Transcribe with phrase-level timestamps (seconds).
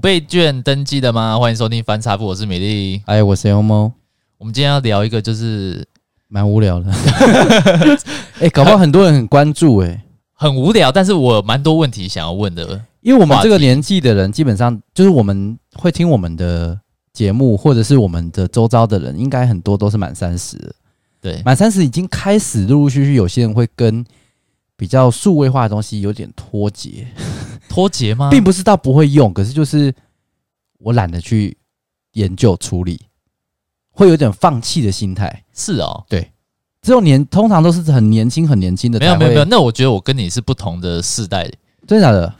[0.00, 1.38] 倍券登记的吗？
[1.38, 3.92] 欢迎收听翻查富，我是米粒，哎，我是欧猫。
[4.38, 5.86] 我们今天要聊一个，就是
[6.26, 6.90] 蛮无聊的。
[8.40, 10.02] 哎，搞不好很多人很关注，哎，
[10.32, 12.80] 很无聊，但是我蛮多问题想要问的。
[13.02, 16.80] 因为我们这个年纪的人，基本上就是我们会听我们的
[17.12, 20.56] 节目，或者是我们的周遭的人，应该很多都是满三十。
[21.20, 24.02] 对，满三十已经开始陆陆续续有些人会跟
[24.78, 27.06] 比较数位化的东西有点脱节。
[27.70, 28.28] 脱节吗？
[28.30, 29.94] 并不是到不会用，可是就是
[30.80, 31.56] 我懒得去
[32.14, 33.00] 研究处理，
[33.92, 35.44] 会有点放弃的心态。
[35.54, 36.32] 是哦，对，
[36.82, 38.98] 这种年通常都是很年轻、很年轻的。
[38.98, 41.48] 没有没有没有，那我觉得我跟你是不同的世代，
[41.86, 42.34] 真的假的？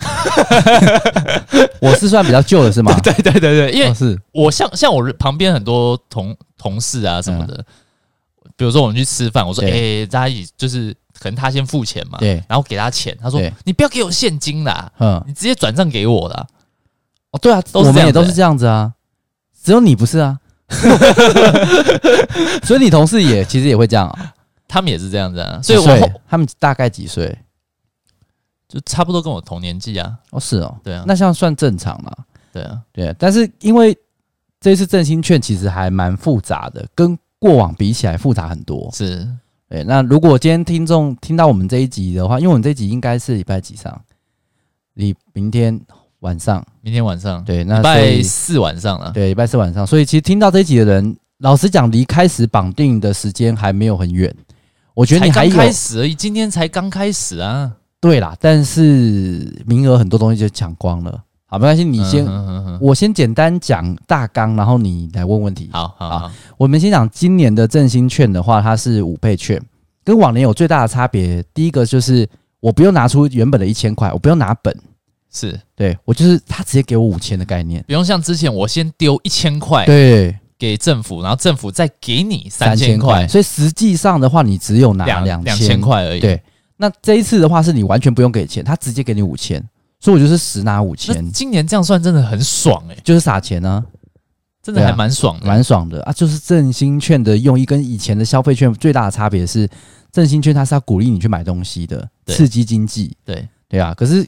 [1.81, 2.99] 我是算比较旧的，是吗？
[3.01, 10.93] 对对对对，因为是我像像我旁边很多同同事啊什么的，嗯、比如说我们去吃饭，我说哎，大家一起就是。
[11.21, 16.47] 可能他先付钱嘛，对，然后给他钱，他说你不要给我现金啦，嗯，你直接转账给我啦。
[17.31, 18.93] 哦，对啊，我们也都是这样子啊，
[19.63, 20.41] 只有你不是啊，
[22.65, 24.35] 所以你同事也其实也会这样啊，
[24.67, 27.39] 他们也是这样子啊，所以我他们大概几岁？
[28.67, 30.17] 就差不多跟我同年纪啊。
[30.31, 32.11] 哦，是哦，对啊，那像算正常嘛？
[32.53, 33.97] 对啊，对啊，但是因为
[34.61, 39.29] 这次振兴券其实还蛮复杂的，跟过往比起来复杂很多，是。
[39.71, 43.99] 对，那如果今天听众听到我们这一集的话，因为我们这一集应该是礼拜几上？
[44.95, 45.81] 你明天
[46.19, 49.13] 晚上，明天晚上，对，那礼拜四晚上了。
[49.13, 54.35] 对，礼拜四晚上，所以其实听到这一集的人，老实讲，离开始绑定的时间还没有很远。
[54.93, 57.73] 我觉得你还有开始而已，今天才刚开始啊。
[58.01, 61.23] 对啦，但是名额很多东西就抢光了。
[61.51, 62.79] 好，没关系，你先，嗯、哼哼哼。
[62.81, 65.69] 我先简单讲大纲，然后你来问问题。
[65.73, 69.61] 好好好，好，我们先讲今年的振兴券的话，它是五倍券，
[70.05, 71.43] 跟往年有最大的差别。
[71.53, 72.29] 第一个就是
[72.61, 74.73] 我不用拿出原本的一千块，我不用拿本，
[75.33, 75.59] 是。
[75.75, 85.81] 对我就是他直接给我五千的概念，不用像之前我先丢一千块，对，给政府，然后政府再给你三千块，所以实际上的话，你只有拿两两千。
[85.81, 86.21] 块而已。
[86.21, 86.41] 对，
[86.77, 89.61] 那这一次的话，是你完全不用给钱，他直接给你五千。
[90.01, 91.31] 所以，我就是十拿五千。
[91.31, 93.85] 今年这样算真的很爽诶、欸，就是撒钱呢、啊，
[94.63, 96.13] 真的还蛮爽的，蛮爽的啊！
[96.13, 99.69] 就是振兴券的用意跟以前的消费券最大的差别是，
[100.11, 103.15] 振兴券它是要鼓励你去买东西的，刺激经济。
[103.25, 104.27] 对对啊，可是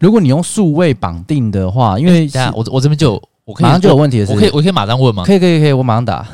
[0.00, 3.12] 如果你用数位绑定的话，因为我我这边就
[3.44, 5.24] 我可以马上就有问题的是，我可以我可以马上问吗？
[5.24, 6.26] 可以可以可以，我马上打。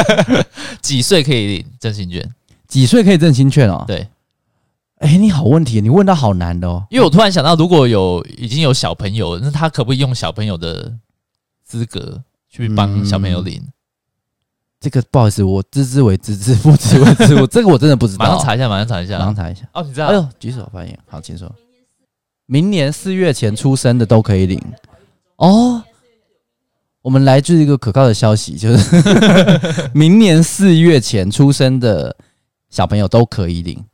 [0.80, 2.26] 几岁可以领振兴券？
[2.66, 3.84] 几岁可以振兴券哦？
[3.86, 4.08] 对。
[4.98, 6.84] 哎、欸，你好问题，你问到好难的哦。
[6.90, 10.92] 因为我突然想到，如果有已经有小朋友，那他可不可以用小朋友的
[11.64, 13.72] 资格去帮小朋友领、嗯？
[14.80, 17.34] 这个不好意思，我知之为知之，不知为知。
[17.36, 18.24] 我这个我真的不知道。
[18.24, 19.68] 马上查一下，马上查一下，马上查一下。
[19.72, 20.08] 哦，你知道？
[20.08, 20.98] 哎呦，举手发言。
[21.06, 21.52] 好，请说。
[22.46, 24.60] 明年四月前出生的都可以领
[25.36, 25.82] 哦。
[27.02, 32.16] 我们来自一个可靠的消息，就是明年四月前出生的
[32.68, 33.84] 小朋友都可以领。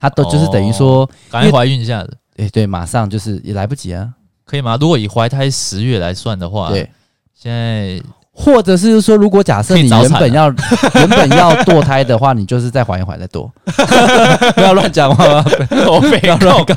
[0.00, 4.08] 他都就是等于说，赶快怀孕一下子，哎，对，马上就是也来不及啊，
[4.44, 4.76] 可以吗？
[4.80, 6.88] 如果以怀胎十月来算的话，对，
[7.34, 8.00] 现在
[8.30, 10.48] 或者是说，如果假设你原本要
[10.94, 13.50] 原本要堕胎的话，你就是再怀一怀再堕，
[14.54, 15.44] 不要乱讲话，
[15.90, 16.74] 我不要乱搞，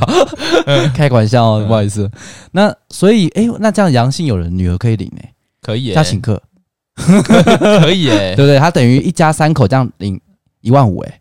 [0.95, 2.09] 开个玩笑哦，不好意思。
[2.51, 6.41] 那所以，哎，那这样阳性有人女儿可以领哎，可以，他请客，
[6.95, 8.57] 可以哎，对不对？
[8.57, 10.19] 他等于一家三口这样领
[10.61, 11.20] 一万五哎。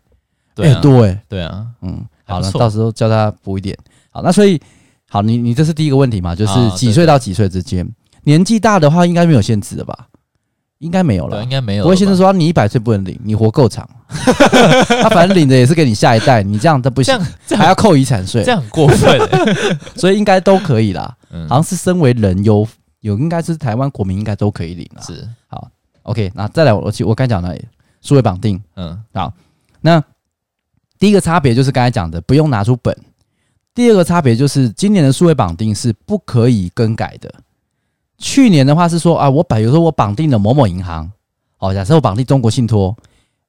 [0.61, 3.77] 对、啊、对对啊，嗯，好了，到时候叫他补一点。
[4.09, 4.61] 好，那所以
[5.09, 6.35] 好，你你这是第一个问题嘛？
[6.35, 7.87] 就是几岁到几岁之间，
[8.23, 10.07] 年纪大的话应该没有限制的吧？
[10.79, 11.83] 应该没有了，应该没有。
[11.83, 17.17] 不会先生说你一百岁不能领，你活够长， 他反正领的也是给你下一代，你这样都不行，
[17.55, 19.77] 还要扣遗产税，这样很过分、欸。
[19.95, 21.15] 所以应该都可以啦。
[21.47, 22.67] 好像是身为人有
[23.01, 25.01] 有，应该是台湾国民应该都可以领了。
[25.03, 25.69] 是好
[26.01, 27.55] ，OK，那再来我我刚讲的
[28.01, 29.31] 数位绑定，嗯，好，
[29.81, 30.03] 那。
[31.01, 32.95] 第一个差别就是刚才讲的，不用拿出本。
[33.73, 37.33] 第二个差别就是今年的数位绑定是不可以更改的。
[38.19, 41.11] 去年的话是说啊，我比如说我绑定了某某银行，
[41.57, 42.95] 好，假设我绑定中国信托，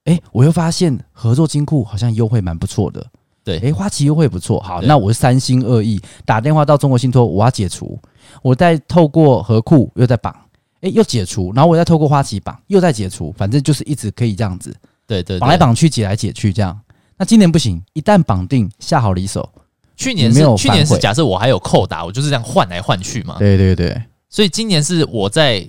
[0.04, 3.06] 哎，我又发现合作金库好像优惠蛮不错的，
[3.44, 7.98] 对，哎，花旗优惠不错，好，那我是三心二意打电话到中国信托，我要解除，
[8.40, 10.34] 我再透过合库又在绑，
[10.80, 14.74] 哎，又解除，然后我再透过花旗绑，又在解除，反正就是一直可以这样子，
[15.06, 16.80] 对对，绑来绑去，解来解去这样。
[17.22, 19.48] 那今年不行，一旦绑定下好离手。
[19.94, 23.36] 去年是去年是假设我还有扣打，我就是这样换来换去嘛。
[23.38, 25.64] 对对对，所以今年是我在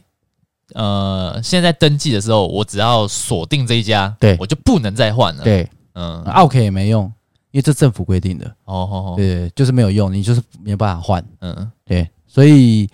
[0.73, 5.43] 呃现在登记的时候，我只要锁定这一家，对我就不能再换了。
[5.43, 7.03] 对，嗯，OK 也没用，
[7.51, 8.47] 因为这政府规定的。
[8.65, 11.23] 哦哦哦，对，就是没有用，你就是没有办法换。
[11.41, 12.89] 嗯，对，所以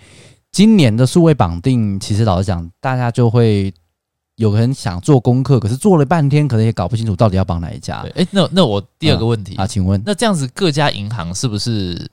[0.52, 3.72] 今年的数位绑定，其实老实讲，大家就会
[4.40, 7.98] 有人想做功课，可是做了半天，可能也搞不清楚到底要绑哪一家。
[8.14, 12.10] 哎、欸，那那我第二个问题、嗯、啊，请问，那这样子各家银行是不是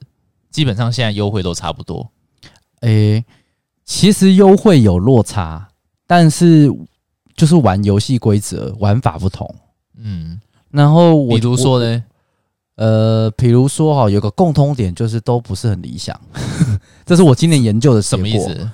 [0.52, 2.06] 基本上现在优惠都差不多？
[2.82, 3.26] 诶、欸，
[3.86, 5.66] 其实优惠有落差，
[6.06, 6.70] 但是
[7.34, 9.50] 就是玩游戏规则玩法不同。
[9.98, 10.38] 嗯，
[10.70, 12.04] 然后我比如说呢？
[12.76, 16.20] 呃，比如说哈，有个共通点就是都不是很理想，
[17.08, 18.70] 这是我今年研究的什么意思？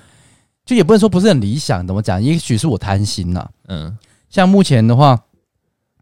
[0.64, 2.22] 就也不能说不是很理想，怎么讲？
[2.22, 3.48] 也许是我贪心呐。
[3.68, 3.96] 嗯，
[4.28, 5.18] 像目前的话，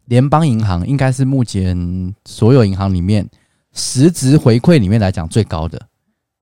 [0.06, 3.29] 联邦银行应该是目前所有银行里面
[3.73, 5.81] 实质回馈里面来讲最高的。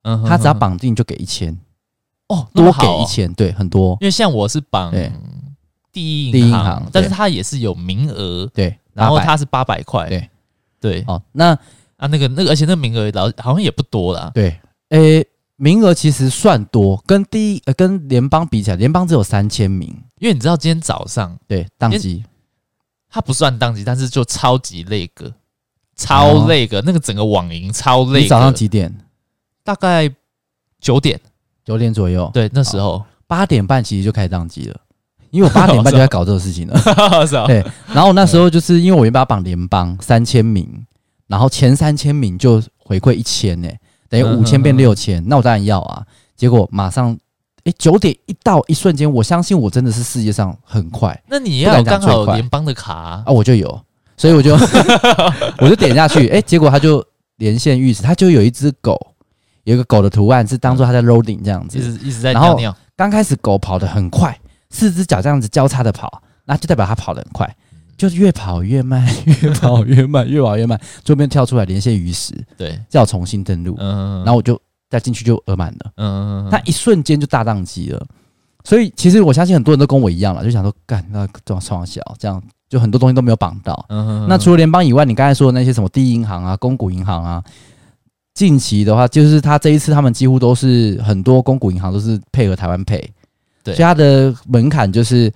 [0.02, 1.58] 嗯，他只要绑定就给一千
[2.28, 3.96] 哦，多给一千，对，很多。
[4.00, 4.92] 因为像我是绑
[5.92, 10.28] 第一银行，但是它也是有名额，对，然后它是八百块，对。
[10.80, 11.48] 对，哦，那
[11.98, 14.30] 啊，那个那个，而且那个名额老好像也不多啦。
[14.32, 14.58] 对，
[14.88, 15.26] 诶、欸，
[15.62, 19.88] 名额其实算多，跟第一呃跟联邦比起来，联邦只有三千名。
[20.18, 22.24] 因为你知道今天早上对当机，
[23.10, 25.30] 它不算当机，但是就超级累个，
[25.94, 28.22] 超累个，哦、那个整个网银超累。
[28.22, 28.90] 你早上几点？
[29.62, 30.10] 大概
[30.80, 31.20] 九点，
[31.62, 32.30] 九点左右。
[32.32, 34.80] 对，那时候八点半其实就开始当机了。
[35.30, 36.80] 因为我八点半就在搞这个事情了，
[37.46, 37.62] 对。
[37.92, 40.86] 然后那时候就是因为我原本要绑联邦三千名，
[41.26, 43.68] 然后前三千名就回馈一千呢，
[44.10, 46.04] 等于五千变六千，那我当然要啊。
[46.36, 47.16] 结果马上，
[47.64, 51.18] 哎，九点一到，一瞬间，我相信我真的是世界上很快。
[51.28, 53.80] 那你要刚好联邦的卡啊，我就有，
[54.18, 54.54] 所以我就
[55.62, 57.02] 我就点下去，哎，结果他就
[57.36, 59.14] 连线预示，他就有一只狗，
[59.64, 62.76] 有一个狗的图案是当做他在 loading 这样子，一直一直在尿尿。
[62.96, 64.38] 刚开始狗跑得很快。
[64.72, 67.56] 四只脚这样子交叉的跑，那就代表它跑得很快，
[68.00, 69.06] 就是越跑越慢，
[69.42, 70.80] 越跑越慢，越跑越慢。
[71.04, 74.58] 左边跳出来连线鱼食，对，叫重新登录，嗯，然后我就
[74.88, 78.06] 再进去就额满了，嗯，那一瞬间就大宕机了。
[78.64, 83.84] 所以其实我相信很多人都跟我一样了，就想说干那这样创小，这样就很多东西都没有绑到。
[83.90, 87.44] 嗯，那除了联邦以外，你刚才说的那些什么第一银行啊、公股银行啊，
[88.32, 93.04] 近期的话，就是他这一次他们几乎都是很多公股银行都是配合台湾 Pay。
[93.62, 95.30] 对，所以它的门槛就是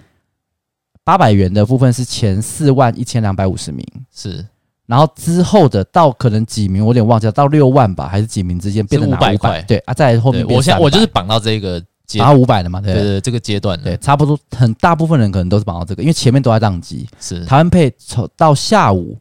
[1.04, 4.44] 八百元的部分是前四万一千两百五十名，是，
[4.86, 11.78] 然后之后的到可能几名我有点忘记了，到六万吧还是几名之间变成五百块，对啊，在后面我现在我就是绑到这个
[12.18, 17.44] 绑到五百的嘛，对对，对，这个阶段对，差不多很大部分人可能都是绑到这个，因为前面都在宕机，是。
[17.44, 19.18] 台湾 Pay 从到下午，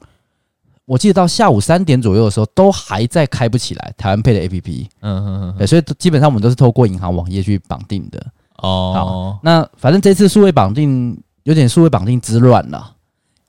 [0.86, 8.26] 我记得到下午三点左右的时候都还在开不起来台湾 Pay 的 APP，嗯嗯嗯，对，所以基本上我们都是透过银行网页去绑定的。
[8.58, 12.96] 哦，好，那反正这次数位绑定有点数位绑定之乱了。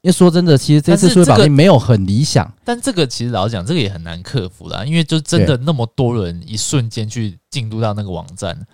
[0.02, 4.84] 因为说真的，其实这次数位绑定没有很理想，但这个其实老实讲，这个也很难克服啦。
[4.84, 8.66] 因为就真的那么多人一瞬间去进入到那个网站，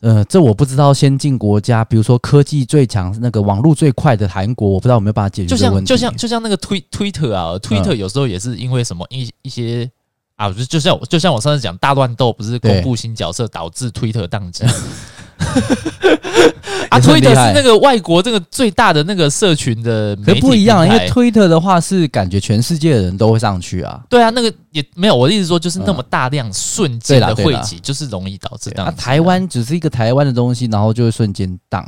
[0.00, 5.88] 呃，这我不知道先进国家，比如说科技最强、那个网络最快的韩国，我不知道有没有办法解决这个问题。
[5.88, 9.86] 就像就像就像那个推推特啊，推特有时候也是因为什么一一些
[10.36, 14.64] 啊，就就像就像我上次讲大乱斗，不是公布新角色导致推特宕机。
[16.90, 24.02] 啊，推特是那个外国这个最大的那个社群的，可不一样，因为推特的话是感觉全世界的人都会上去啊。
[24.10, 28.86] 对啊，那个也没有，我的意思说就是那么大量瞬间的汇集，就是容易导致当。
[28.86, 31.82] 啊，台湾只是一个台湾的东西，然后就会瞬间当。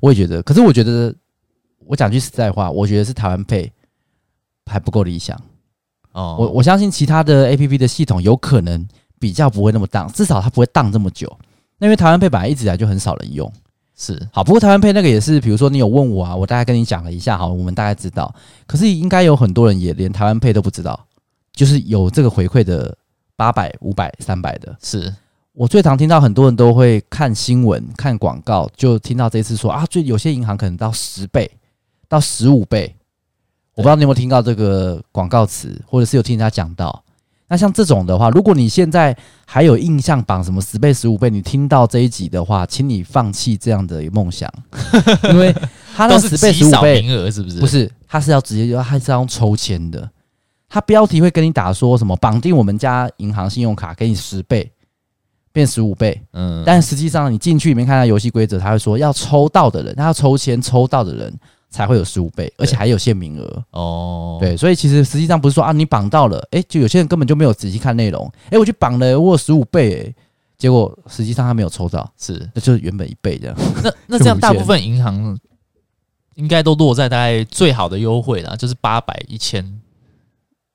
[0.00, 1.14] 我也觉得，可是我觉得，
[1.86, 3.70] 我讲句实在话，我觉得是台湾 Pay
[4.66, 5.40] 还不够理想。
[6.12, 8.86] 哦，我我相信其他的 APP 的系统有可能
[9.18, 11.34] 比较不会那么荡，至少它不会荡这么久。
[11.82, 13.52] 那因为台湾 Pay 本来一直以来就很少人用，
[13.96, 14.44] 是好。
[14.44, 18.32] 不过台湾 Pay 那个也是，比如说你有问我啊，我大概跟你讲了一下，好，我们大概知道。
[18.68, 21.08] 可是应该有很多人也连台湾 Pay 都不知道，
[21.52, 22.96] 就是有这个回馈的
[23.34, 24.76] 八百、五百、三百的。
[24.80, 25.12] 是
[25.54, 31.50] 我最常听到很多人都会看新闻、看广告，就听到这次说啊，最有些银行可能到十倍、
[32.08, 32.94] 到十五倍。
[33.74, 37.02] 我不知道你有没有听到这个广告词，或者是有听人家讲到。
[37.52, 44.50] 那像这种的话，如果你现在还有印象绑什么十倍、十五倍，你听到这一集的话，请你放弃这样的梦想，
[45.30, 45.54] 因为
[45.94, 47.60] 他的十倍、十五倍名额是不是？
[47.60, 50.08] 不是，它是要直接要，它是要用抽签的。
[50.66, 54.72] 他标题会跟你打说什么绑定我们家银行信用卡给你十倍
[55.52, 61.38] 变十五倍，嗯，但实际上你进去里面看到游戏规则，他会说要抽到的人，他要抽签抽到的人。
[61.72, 64.36] 才会有十五倍，而且还有限名额哦。
[64.38, 70.14] 对，所以其实实际上不是说啊，你绑到了，哎、欸，就有些人根本就没有仔细看内容，哎、欸，我去绑了，我有十五倍、欸，
[70.58, 73.56] 结果实际上他没有抽到，是，那就是原本一倍这样。
[73.82, 75.36] 那 那这样大部分银行
[76.34, 79.80] 应该都落在大概最好的优惠啦，就是八百、一千，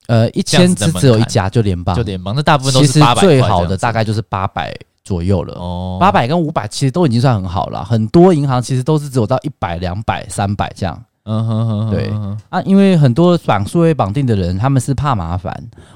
[0.08, 3.22] 呃，一千只只有一家，就联邦，就联邦，那大部分都是八百。
[3.22, 4.76] 最好的大概就是八百。
[5.08, 5.54] 左右了。
[5.56, 11.02] 哦，八百跟五百其实都已经算很好了，很多银行其实都是只有到一百、两百、三百这样。
[11.24, 12.12] 嗯哼哼，对。
[12.50, 15.52] 啊，因为很多绑数位绑定的人，他们是怕麻烦，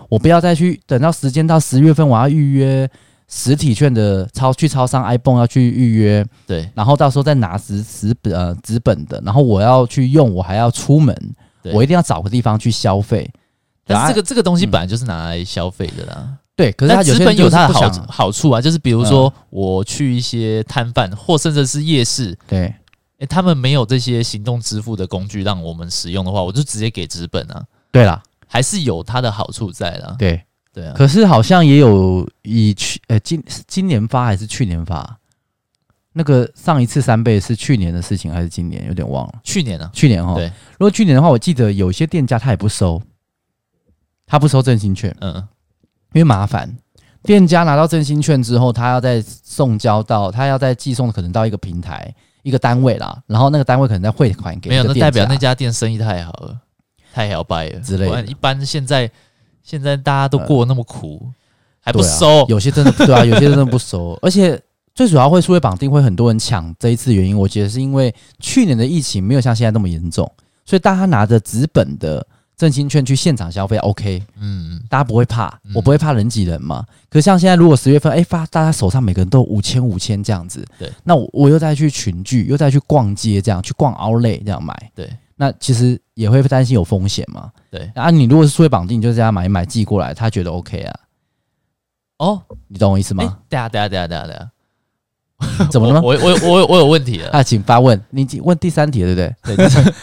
[0.08, 2.90] 我不要再去等到时间到十月份，我要预约
[3.28, 11.16] 实体券的超去超商 iPhone 要去预约，对，然后到时候再拿纸纸本呃纸本的，然后我要去用，我还要出门，
[11.74, 13.30] 我一定要找个地方去消费。
[13.86, 22.74] 但是这个这个东西本来就是拿来消费的啦，嗯、对，可是它纸本有它的好好处啊，就是比如说我去一些摊贩或甚至是夜市，对。
[23.20, 27.64] 欸、他们没有这些行动支付的工具让我们使用的话，我就直接给资本啊。
[27.92, 30.16] 对啦，还是有它的好处在的。
[30.18, 30.42] 对
[30.74, 35.20] 对啊，可是好像也有以去呃、欸、今今年发还是去年发？
[36.14, 38.88] 那个上一次三倍是去年的事情还是今年？
[38.88, 39.34] 有点忘了。
[39.44, 40.34] 去年啊，去年哈。
[40.34, 43.00] 对，如果去年的话，我记得有些店家他也不收，
[44.26, 45.48] 他不收振兴券，嗯，
[46.14, 46.76] 因为麻烦。
[47.24, 52.14] 店家拿到振兴券之后，他要再送交到，他要再寄送，可能到一个平台。
[52.44, 56.58] 一个单位啦，然后那个单位可能在汇款给没有，那代表那家店生意太好了，
[57.14, 58.26] 太摇摆了之类的。
[58.26, 59.08] 一般现在
[59.62, 61.34] 现在大家都过那么苦，呃、
[61.82, 64.18] 还不收，啊、有些真的对啊，有些真的不收。
[64.24, 64.60] 而且
[64.96, 70.28] 最主要会数位绑定会很多人抢这一次原因，我觉得是因为去年的疫情没有像现在那么严重，
[70.66, 72.26] 所以大家拿着纸本的。
[72.62, 76.86] 振兴券去现场消费，OK，嗯，大家不会怕，嗯、我不会怕人挤人嘛。
[77.10, 87.92] 可是像现在，如果十月份，哎、欸，发大家手上每个人都五千五千这样子，对，那我我又再去群聚，又再去逛街，这样去逛 Outlet 这样买，对，那其实也会担心有风险嘛，对。
[87.96, 91.00] 啊，你如果是数位绑定，你就这样买一买寄过来，他觉得 OK 啊。
[92.20, 93.40] 哦，你懂我意思吗？
[93.50, 96.02] 等下等下等下等下等下， 怎么了吗？
[96.04, 96.16] 我
[96.48, 99.74] 我我有问题了 啊，请发问，你问第三题了，对不对？
[99.74, 99.94] 对。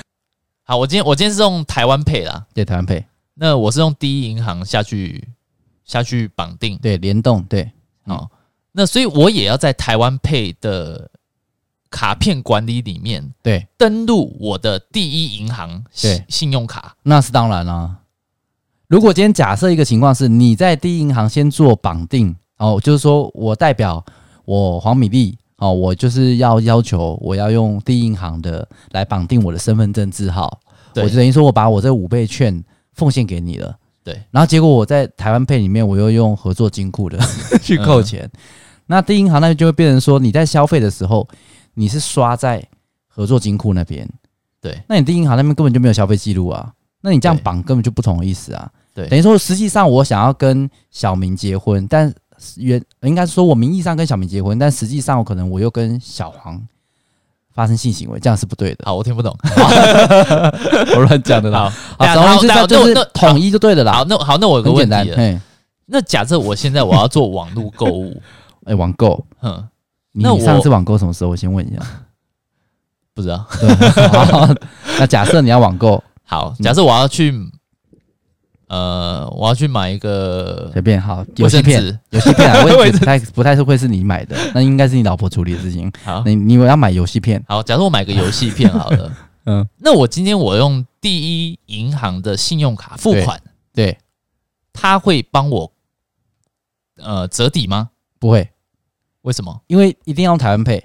[0.69, 3.05] 就是、好，我今天我今天是用台湾 Pay 啦，对，台湾 Pay。
[3.35, 5.29] 那我是用第一银行下去
[5.85, 7.71] 下去绑定，对，联动，对，
[8.05, 8.31] 哦，
[8.73, 11.11] 那所以我也要在台湾 Pay 的
[11.89, 16.25] 卡片管理里面，对，登录我的第一银行对。
[16.29, 17.97] 信用卡，那是当然啦。
[18.89, 24.05] 如果今天假设一个情况是你在第一银行先做绑定，哦，就是说我代表
[24.45, 30.59] 我黄米粒，哦，我就是要要求我要用第一银行的来绑定我的身份证字号，
[30.97, 32.65] 我就等于说我把我这五倍券。
[32.95, 33.73] 奉献给你了，
[34.03, 34.21] 对。
[34.33, 37.17] 然后结果我在台湾 Pay 里面，我又用合作金库的
[37.63, 38.41] 去扣钱，嗯、
[38.87, 41.29] 那第一银行那边就会变成说，你在消费的时候，
[41.75, 42.61] 你是刷在
[43.07, 44.05] 合作金库那边，
[44.61, 44.83] 对。
[44.89, 46.73] 那你第一银行那边根本就没有消费记录啊，
[47.03, 49.07] 那你这样绑根本就不同的意思啊，对。
[49.07, 52.13] 等于说，实际上我想要跟小明结婚，但
[52.57, 56.61] 原应该是说我名义上跟小明结婚，但实际上我可能我又跟小黄。
[57.51, 58.85] 发生性行为，这样是不对的。
[58.85, 59.37] 好，我听不懂，
[60.95, 61.69] 我乱讲的啦。
[61.99, 63.95] 好，总之，那就是统一就对的啦。
[63.95, 65.41] 好，那好，那我有个问题。
[65.87, 68.23] 那假设我现在我要做网络购物，
[68.65, 69.69] 哎，网购，嗯，
[70.13, 71.31] 那你上次网购什么时候？
[71.31, 71.83] 我先问一下，
[73.13, 73.45] 不知道。
[75.01, 77.35] 那假设你要网购，好，假设我要去。
[78.69, 85.91] 呃，我要去买一个随便好游戏片，游戏片啊， 我也不太不太是会是你买的，那应该是你老婆处理的事情。
[86.05, 89.13] 好，你你要买游戏片，好，假如我买个游戏片 好了，
[89.47, 93.41] 嗯，那我今天我用第一银行的信用卡付款，
[93.73, 93.97] 对，
[94.73, 95.73] 他会帮我
[96.97, 97.89] 呃折抵吗？
[98.19, 98.51] 不会，
[99.23, 99.63] 为什么？
[99.67, 100.83] 因为一定要用台湾 Pay，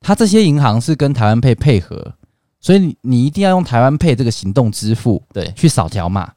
[0.00, 2.14] 他这些银行是跟台湾 Pay 配合。
[2.60, 6.32] 所以你你一定要用台湾 Pay 这个行动支付，对，去扫条码，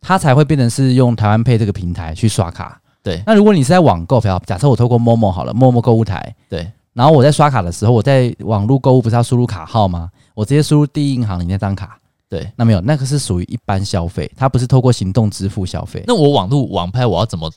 [0.00, 2.80] 它才会变成是用台湾 Pay 这个平台去刷卡。
[3.02, 10.10] 对，那如果你是在网购票，假设我透过 Momo 好了，Momo 购物台，对，然后我在刷卡的时候，我在网络购物不是要输入卡号吗？
[10.34, 11.98] 我直接输入第一银行里那张卡，
[12.28, 16.02] 对，那没有，那个是属于一般消费，它不是透过行动支付消费。
[16.06, 17.50] 那我网络网拍我要怎么，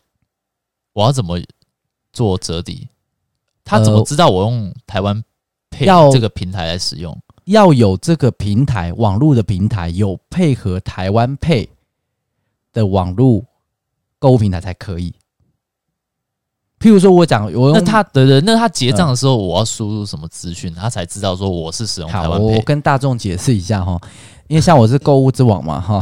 [0.94, 1.39] 我要怎么
[2.13, 2.88] 做折抵？
[3.65, 5.24] 他怎么知道我用台湾
[5.72, 7.15] Pay 这个平台来使用？
[7.50, 11.68] 要有这个平台，网络的平台有配合台湾 Pay
[12.72, 13.44] 的网络
[14.20, 15.12] 购物平台才可以。
[16.79, 22.39] 譬如说我讲，我那他的人，那他结账的时候，我要输入什么资讯，他才知道说我是使用台湾。
[22.39, 24.00] 我跟大众解释一下哈，
[24.48, 26.00] 因为像我是购物之王嘛哈，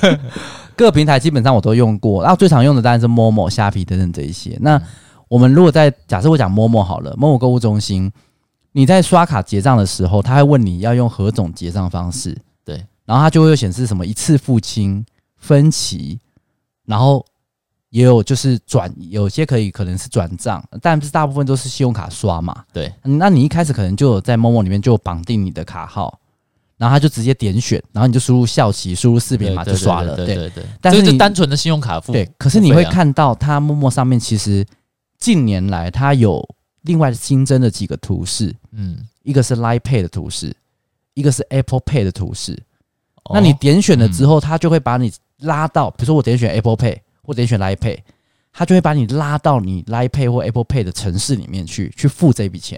[0.74, 4.56] 各个平台基本上我都用过，然后最常用的当然是 Momo、虾皮等等这一些。
[4.62, 4.80] 那
[5.28, 8.10] 我们如果在假设我讲 Momo 好了，Momo 购物中心。
[8.72, 15.04] 你在刷卡结账的时候，他会问你要用何种结账方式，对，然后他就会显示什么一次付清、
[15.36, 16.18] 分期，
[16.86, 17.24] 然后
[17.88, 22.92] 也有就是转，有些可以可能是转账，但是大部分都是信用卡刷嘛，对。
[23.02, 26.20] 那你一开始可能就有在 Momo 里面就绑定你的卡号，
[26.76, 30.14] 然后他就直接点选，然后你就输入校旗，输入识别码就刷了。
[30.14, 30.34] 对对。
[30.36, 34.64] 对，对，但是你单纯的信用卡付对，可是你会看到它陌陌上面其实
[35.18, 36.48] 近年来它有
[36.82, 40.54] 另外新增的几个图示，嗯，一个是 Line Pay 的图示，
[41.14, 42.60] 一个是 Apple Pay 的图示。
[43.24, 47.98] 哦、那你点选了之后，它就会把你拉到，比如说我点选 Apple Pay 或点选 Line Pay。
[48.52, 52.76] 它就会把你拉到你 Line Pay 或 Apple Pay 的城市里面去，去付这笔钱。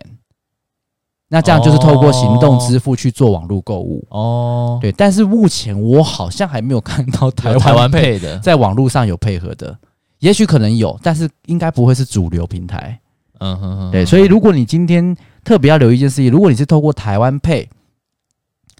[1.29, 4.79] 那这样就是透过行动支付去做网络购物哦。
[4.83, 9.79] 对，但是目前我好像还没有看到台湾台湾 Pay 的在网络上有配合的，
[10.19, 13.01] 也许可能有，但是应该不会是主流平台。
[13.43, 13.91] 嗯哼哼。
[13.91, 17.67] 对，所以如果你今天特别要留意一件事情，如果你是透过台湾 Pay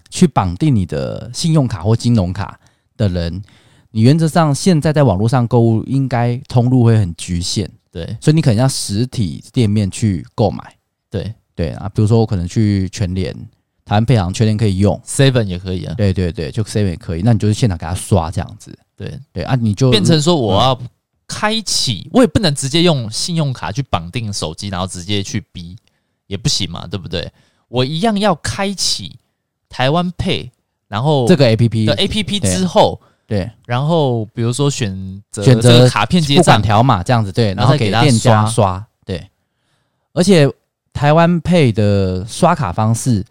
[0.09, 2.59] 去绑定你的信用卡或金融卡
[2.97, 3.41] 的人。
[3.95, 10.75] 你原则上现在在网络上购物，应该通路会很局限，对，所以你可能要实体店面去购买，
[11.11, 11.31] 对。
[11.53, 13.31] 对啊，比如说我可能去全联、
[13.85, 19.19] 台湾配行，全联可以用，Seven 也可以啊，对对对，就 Seven 也可以，那你就是现场给他刷这样子，对。
[19.31, 20.75] 对啊，你就变成说我要
[21.33, 25.75] 开启，我也不能直接用信用卡去绑定手机，然后直接去逼
[26.27, 27.31] 也不行嘛，对不对？
[27.67, 29.17] 我一样要开启
[29.67, 30.51] 台湾 Pay，
[30.87, 33.01] 然后这个 APP 的 APP 之后。
[33.25, 39.29] 对，然后比如说选择选择卡片结账，条码这样子，对，然后给店家刷，对。
[40.11, 40.47] 而且
[40.91, 43.25] 台湾 Pay 的刷卡方式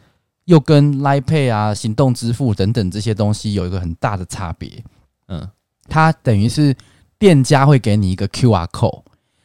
[0.46, 4.82] 又跟 Line Pay 啊、行动支付等等这些东西有一个很大的差别。
[5.28, 5.46] 嗯，
[5.88, 6.74] 它等于是
[7.22, 9.04] 店家会给你一个 QR code，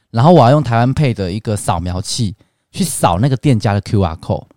[0.10, 2.36] 然后我要用台湾 Pay 的一个扫描器
[2.72, 4.48] 去扫那个店家的 QR code。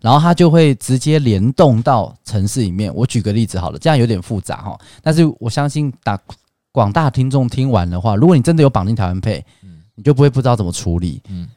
[0.00, 2.92] 然后它就会直接联动到城市里面。
[2.92, 4.76] 我举个例子好了，这样有点复杂哈。
[5.00, 6.18] 但是我相信打
[6.72, 9.40] 广大听众听完的话，如果你真的有绑定台湾 Pay，
[9.94, 11.22] 你就不会不知道怎么处理。
[11.28, 11.48] 嗯，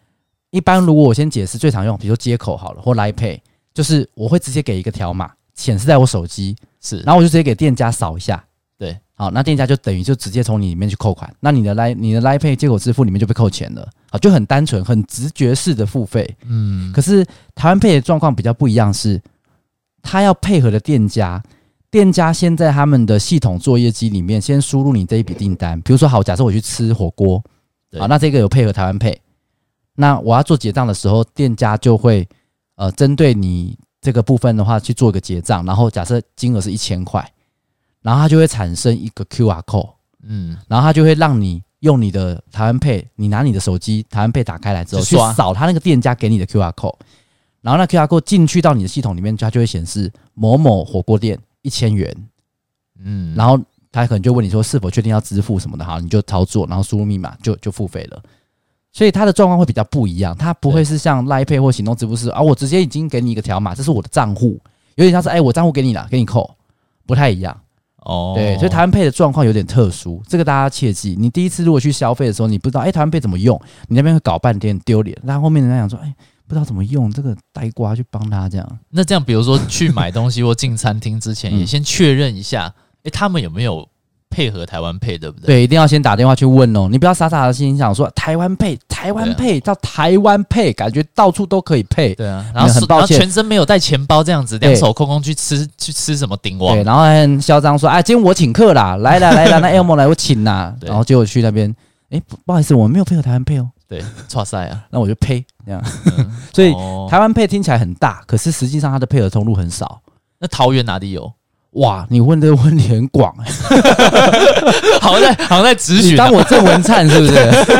[0.51, 3.39] 一般如果我先解释最常用，比如说接口好了，或 Line Pay，
[3.73, 8.41] 就是我会直接给一个条码显示在我手机，是，然后我就直接给店家扫一下。
[9.17, 16.37] 对，好，那店家就等于就直接从你里面去扣款，那你的 Line 你的 Line Pay 接口支付里面就被扣钱了，好，就很单纯、很直觉式的付费。
[16.45, 17.25] 嗯，可是
[17.55, 19.19] 台湾 Pay 的状况比较不一样，是
[20.03, 21.41] 他要配合的店家，
[21.89, 27.43] 店家先在他们的系统作业机里面先输入你这一笔订单，比如说好，假设我去吃火锅，
[27.97, 29.17] 好，那这个有配合台湾 Pay，
[29.95, 32.27] 那我要做结账的时候，店家就会
[32.75, 37.27] 呃针对你这个部分的话去做一个结账，然后假设金额是一千块。
[38.01, 46.95] 然后它就会产生一个 QR code，嗯，然后它就会让你用你的台湾 Pay，你拿你的手机台湾 Pay 打开来之后，去扫它那个店家给你的 QR code，
[47.61, 52.15] 然后那 QR code 进去到你的系统里面，它就会显示某某火锅店一千元，
[53.03, 53.59] 嗯，然后
[53.91, 58.21] 他可能就问你说是否确定要支付什么的，好，你就操作，然后输入密码就就付费了。
[58.93, 64.59] 所以它的状况会比较不一样，它不会是像 Line Pay 或行动支付是啊，我直接已经给你一个条码，这是我的账户，
[64.95, 66.49] 有点像是哎，我账户给你了，给你扣，
[67.05, 67.55] 不太一样。
[68.07, 71.15] 哦，对，所以台湾 Pay 的状况有点特殊，这个大家切记。
[71.19, 73.61] 你第一次如果去消费的时候，你不知道，哎，台湾 Pay 怎么用？
[73.89, 75.17] 你那边会搞半天丢脸。
[75.23, 76.15] 那后后面人家讲说，哎，
[76.47, 78.79] 不知道怎么用，这个呆瓜去帮他这样。
[78.91, 83.87] 那这样，比如说去买东西或进餐厅之前，也先确认一下，哎，他们有没有？
[84.37, 85.47] 配合台湾 Pay 对不对？
[85.47, 86.87] 对，一定要先打电话去问哦。
[86.91, 92.13] 你不要傻傻的心想说台湾 Pay，台湾 Pay 到台湾 Pay，感觉到处都可以配。
[92.13, 96.75] 对啊，然后很抱歉，全身没有带钱包这样子，两手空空去吃去吃什么鼎王？
[96.75, 100.71] 对，然后还很嚣张说，哎，今天我请客啦，来啦 来啦，那 Elmo 来我请啦。
[100.81, 101.75] 然后结果去那边，
[102.11, 103.67] 哎，不好意思，我们没有配合台湾 Pay 哦。
[103.87, 105.83] 对，错赛啊，那我就呸这样。
[106.53, 106.71] 所以
[107.09, 109.99] 台湾 Pay 听起来很大，可是实际上它的配合通路很少。
[110.37, 111.33] 那桃园哪里有？
[111.71, 113.31] 哇，你问这个问题很广，
[114.99, 117.33] 好像在好像在咨询，当我郑文灿是不是？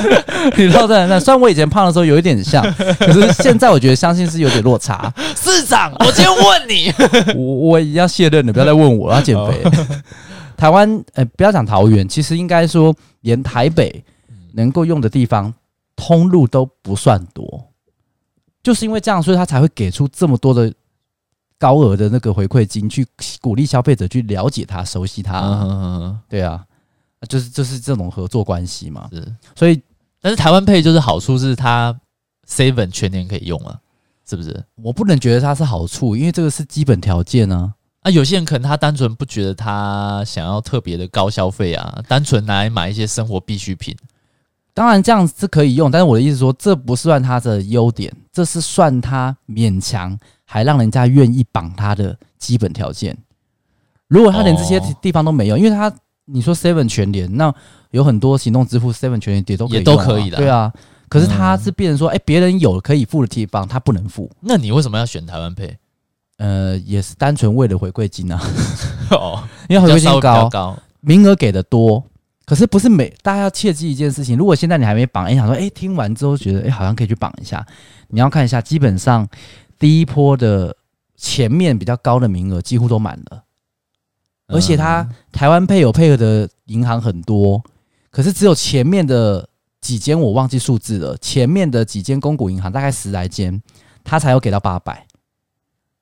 [0.56, 2.62] 你知道郑文灿，虽然我以前胖的时候有一点像，
[3.00, 5.12] 可是现在我觉得相信是有点落差。
[5.36, 6.93] 市长，我今天问你，
[7.36, 9.63] 我我已经要卸任了，不要再问我，我要减肥。
[10.56, 14.04] 台湾，呃，不要讲桃园，其实应该说，连台北
[14.54, 15.52] 能够用的地方
[15.95, 17.63] 通路都不算多，
[18.62, 20.71] 就是因为这样，所以他才会给出这么多的。
[21.60, 23.06] 高额的那个回馈金，去
[23.41, 25.39] 鼓励消费者去了解它、熟悉它。
[25.39, 26.63] 嗯嗯嗯，对啊，
[27.28, 29.10] 就是就是这种合作关系嘛。
[29.12, 29.82] 是，所以
[30.22, 31.98] 但是台湾 Pay 就是好处是它
[32.48, 33.80] Seven 全年可以用啊，
[34.30, 34.63] 是不是？
[34.76, 37.74] 我不能觉得它是好处，因为这个是基本条件啊。
[38.02, 43.96] 啊，有些人可能他单纯不觉得他想要特别的高消费啊，单纯拿来买一些生活必需品。
[44.74, 50.17] 当然这样是可以用，但是我的意思说，这不算它的优点，这是算它勉强。
[50.50, 53.16] 还让人家愿意绑他的基本条件。
[54.08, 55.94] 如果他连这些地方都没有，因为他
[56.26, 57.54] 你说 Seven 全联，那
[57.92, 60.72] 有很多行动支付 Seven 全联也都可以，也都可以的，对啊。
[61.10, 64.30] 可是他是变成说，哎，别人有可以付的地方，他不能付。
[64.42, 65.76] 那你为什么要选台湾 Pay？
[66.38, 68.40] 呃，也是单纯为了回馈金啊。
[69.12, 72.04] 哦， 因为回馈金高，高名额给的多，
[72.46, 77.66] 可是不是每大家要切记一件事情，如果现在你还没绑，哎，想说，哎，听完之后觉得，哎，好像可以去绑一下，
[78.10, 79.28] 你要看一下，基本上
[79.80, 80.76] 第一波的
[81.16, 83.44] 前面比较高的名额几乎都满了，
[84.48, 87.63] 而且它台湾配有配合的银行很多，
[88.10, 89.48] 可是只有前面的
[89.82, 93.62] 几间我忘记数字了，前面的几间公股银行大概十来间，
[94.04, 95.06] 它才有给到八百。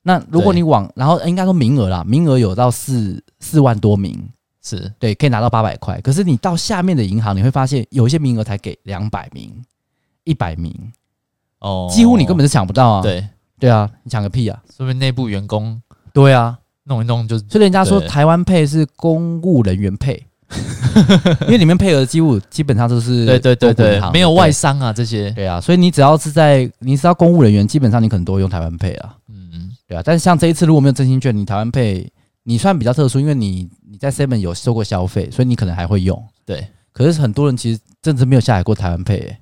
[0.03, 4.29] 那如果你往，然后应该说名额啦，名额有到四四万多名，
[4.61, 5.99] 是对，可以拿到八百块。
[6.01, 9.51] 可是你到下面的银行，你会发现有一些名额才给两百名、
[10.23, 10.71] 一百名，
[11.59, 13.01] 哦，几乎你根本是抢不到啊。
[13.01, 13.27] 对，
[13.65, 14.61] 对啊，你抢个屁啊！
[14.75, 15.81] 说明内部员工
[16.13, 20.23] 对啊，弄一弄就，所以人家说台湾配是公务人员配，
[21.43, 29.15] 因为里面配额几乎基本上都是对对对对，没有外商啊这些，对啊，所以你只要是在你知道公务人员，基本上你可能都会用台湾配啊。
[29.29, 29.71] 嗯。
[29.87, 36.19] 对啊，但是像这一次如果没有真心券，你台湾配你算比较特殊，因为你你在 Seven 有收过消费，所以你可能还会用。
[36.43, 39.37] 对，可是很多人其实真的没有下载过台湾配，欸，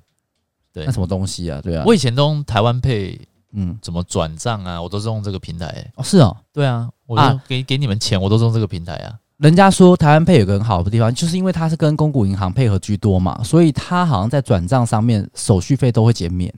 [0.70, 1.60] 对，那什么东西啊？
[1.62, 3.18] 对啊，我以前都用台湾配，
[3.54, 4.80] 嗯，怎么转账啊？
[4.80, 5.92] 我都是用这个平台，欸。
[5.96, 9.14] 哦，是哦，对啊，我就给、啊、给你们钱，我都是用这个平台啊。
[9.38, 16.52] 人家说台湾配有个很好的地方，就是因为它是跟公股银行配合居多嘛，所以它好像在转账上面手续费都会减免。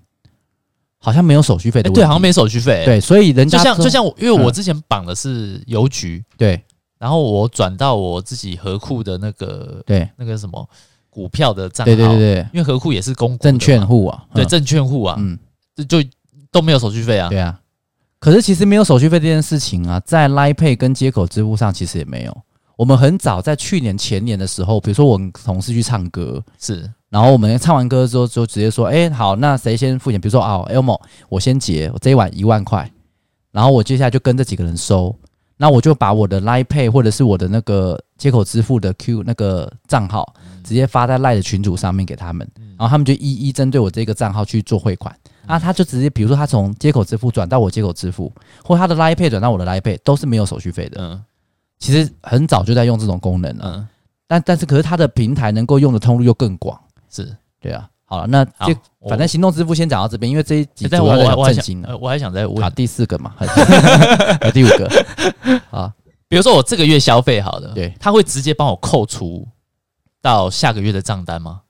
[0.98, 2.82] 好像没有手续费的对，好像没手续费。
[2.84, 6.60] 对，所以人家就像就像我，因为我之前绑的是邮局，对，
[6.98, 10.68] 然后我转到我自己合库的那个，对，那个什么
[11.08, 15.38] 股票的账号，对对对对，因为合库也是公证券户啊，对，证券户啊，嗯，
[15.76, 16.08] 就就
[16.56, 17.60] 都没有手续费啊，对啊。
[18.18, 22.34] 可是其实没有手续费这件事情啊，在 Line Pay 跟接口支付上其实也没有。
[22.76, 26.90] 我们很早在去年前年的时候，比如说我们同事去唱歌，是。
[27.10, 30.18] 然后我们唱完歌之后，就直接说：“哎，好，那谁先付钱？
[30.18, 32.90] 比如说啊，Elmo，我先结，我这一晚一万块。
[33.52, 35.14] 然后我接下来就跟这几个人收。
[35.58, 42.46] 那我就把我的 Line Pay 或者是我的那个接口支付的 Q 那个账号，直接发在 Line 的群组上面给他们。
[42.76, 45.14] 然后他们就一一针对我这个账号去做汇款。
[45.46, 48.32] 啊，他就直接，比如说他从接口支付转到我接口支付，
[48.64, 51.00] 或他的 Line Pay 转到我的 Line Pay，都是没有手续费的。
[51.00, 51.24] 嗯，
[51.78, 53.72] 其实很早就在用这种功能了。
[53.76, 53.88] 嗯，
[54.26, 56.78] 但但是可是他的平台能够用的通路又更广。”
[57.10, 57.36] 是。
[57.58, 58.78] 对啊，好了，那就
[59.08, 62.62] 反正行动支付先讲到这边，因为这一集主要在振兴了，我还想再问。
[62.62, 63.46] 啊，第四个嘛， 还
[64.46, 64.88] 有第五个。
[65.70, 65.92] 啊，
[66.28, 69.48] 比如说我这个月消费好了，对，他会直接帮我扣除
[70.20, 71.62] 到下个月的账单吗？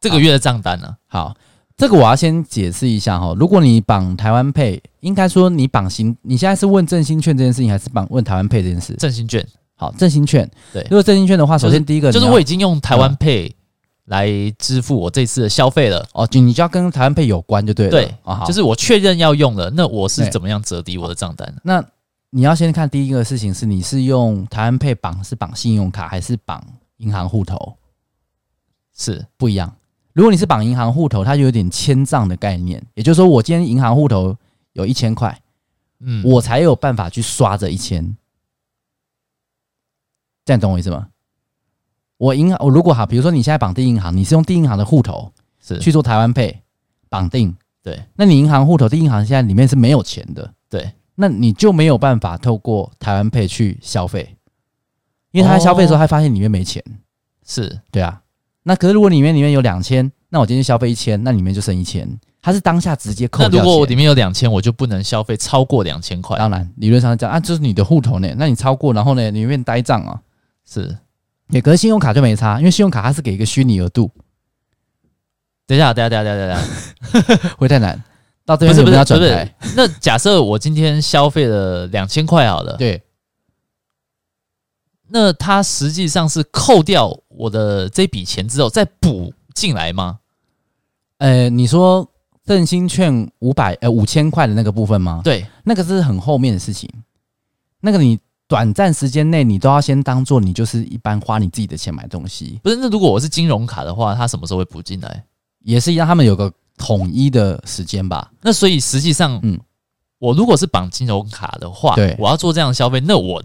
[0.00, 0.96] 这个月的账单呢？
[1.06, 1.34] 好，
[1.82, 8.94] 这个我要先解释一下哈，如果你绑台湾配，应该说你绑新，你现在是问振兴券这件事情，还是绑问台湾配这件事？
[9.00, 13.52] 振兴券，好，振兴券，对，如果振兴券的话，首先第一个就是我已经用台湾配。
[14.06, 17.90] 来支付我这次的消费了哦，就你就要跟台湾配有关就对了。
[17.90, 18.14] 对，
[18.46, 21.52] 就是我确认要用了，那我是怎么样折抵我的账单？
[21.64, 21.82] 那
[22.30, 26.62] 你要先看第一个事情是，你是用台湾配绑是绑信用卡还是绑
[26.98, 27.74] 银行户头？
[28.96, 29.72] 是不一样。
[30.12, 34.36] 如果你是绑银行户头，它就有点千账的概念，也就是说，我今天银行户头
[34.74, 35.40] 有一千块，
[36.00, 38.16] 嗯，我才有办法去刷这一千。
[40.44, 41.08] 这样懂我意思吗？
[42.18, 45.78] 我银行，我如果好，比如说你现在绑定银行，你是用定银行的户头是。
[45.78, 46.60] 去做台湾配
[47.08, 54.36] 绑定，对，那你银行户头定银行现在里面是没有钱的，对，那你就没有办法透过台湾配去消费，
[55.30, 56.84] 因为他在消费的时候，他发现里面没钱，
[57.44, 57.80] 是。
[57.90, 58.21] 对啊。
[58.62, 62.08] 那可是如果里面里面有两千，那我今天消费一千，那里面就剩一千，
[62.40, 63.48] 它是当下直接扣掉。
[63.48, 66.38] 那如果我里面有两千，我就不能消费超过两千块。
[66.38, 70.20] 当然，理论上讲啊，就是你的户头呢，那你超过，然后呢，里面呆账啊，
[70.68, 70.96] 是。
[71.48, 74.10] 也可是信用卡就没差，因为信用卡它是给一个虚拟额度。
[75.66, 78.02] 等一下，等一下，等一下，等一下， 会太难。
[78.44, 79.54] 到这边是不是要转台？
[79.76, 83.02] 那假设我今天消费了两千块，好了，对。
[85.12, 90.18] 那它实际上是扣掉我的这笔钱之后再补进来吗？
[91.18, 92.08] 呃，你说
[92.46, 95.20] 振兴券五百呃五千块的那个部分吗？
[95.22, 96.90] 对，那个是很后面的事情。
[97.80, 98.18] 那个你。
[98.48, 102.60] 短暂时间内，你都要先当做你就是一般花你自己的钱买东西。
[102.62, 105.24] 不是，那如果我是金融卡的话，它什么时候会补进来？
[105.60, 108.30] 也是一样，他们有个统一的时间吧。
[108.42, 109.58] 那所以实际上，嗯，
[110.18, 113.42] 我如果是绑金融卡的话，对，我要做这样的消费，那我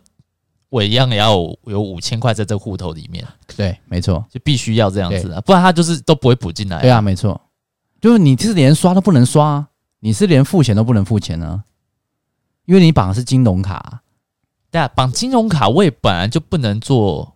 [0.70, 1.34] 我一样也要
[1.66, 3.26] 有五千块在这户头里面。
[3.56, 6.82] 对，没错，就必须要这样子啊，不然他就是都不会补进来。
[6.82, 7.40] 对啊，没错，
[8.02, 9.68] 就是你是连刷都不能刷啊，
[10.00, 11.64] 你是连付钱都不能付钱呢，
[12.66, 14.02] 因为你绑的是金融卡。
[14.70, 17.36] 对啊，绑金融卡我也本来就不能做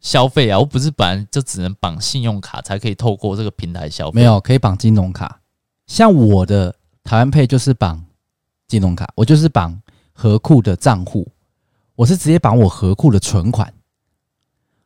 [0.00, 4.16] 消费啊，我不是本来就只能绑信用卡才可以透过这个平台消费。
[4.16, 5.40] 没有，可以绑金融卡。
[5.86, 8.04] 像我的台湾配就是绑
[8.66, 9.80] 金融卡，我就是绑
[10.12, 11.26] 合库的账户，
[12.00, 13.70] 我是直接绑我合库的存款，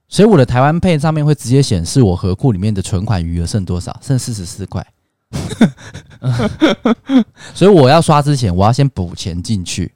[0.09, 4.85] 所以我的台湾 Pay 上面会直接显示我合库里面的存款余额剩多少，剩四十四块。
[7.55, 9.95] 所以我要刷之前，我要先补钱进去。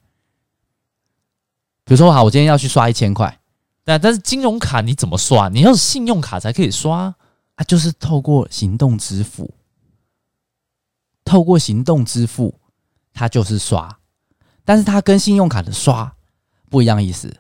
[1.85, 3.41] 比如说，好，我今天要去刷一千块，
[3.83, 5.49] 但但是金融卡你怎么刷？
[5.49, 7.13] 你要是信用卡才可以刷
[7.57, 9.53] 啊，就是透过行动支付，
[11.25, 12.55] 透过行动支付，
[13.13, 13.99] 它就是刷，
[14.65, 16.15] 但是它跟信用卡的刷
[16.71, 17.33] 不一样意思。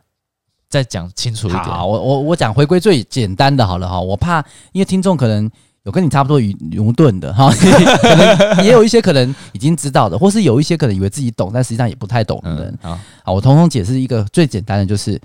[0.68, 5.50] 再讲清楚一点，好，我我我讲回归最简单的好了哈，我怕因为听众可能。
[5.84, 7.50] 有跟你差不多愚愚钝的哈，
[8.02, 12.78] 可能也有一些可能已经知道的，或是有一些可能以为自己懂，但实际上也不太懂的人。
[12.82, 15.18] 好，好，我统统解释一个最简单的，就是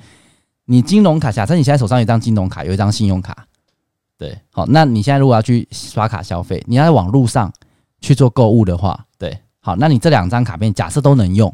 [0.63, 3.45] 你金融卡，假设你现在手上有一张金融卡，有一张信用卡，
[4.17, 7.51] 对，好，那你现在如果要去刷卡消费，你要在网络上
[7.99, 11.53] 去做购物的话，对，好，那你这两张卡片假设都能用，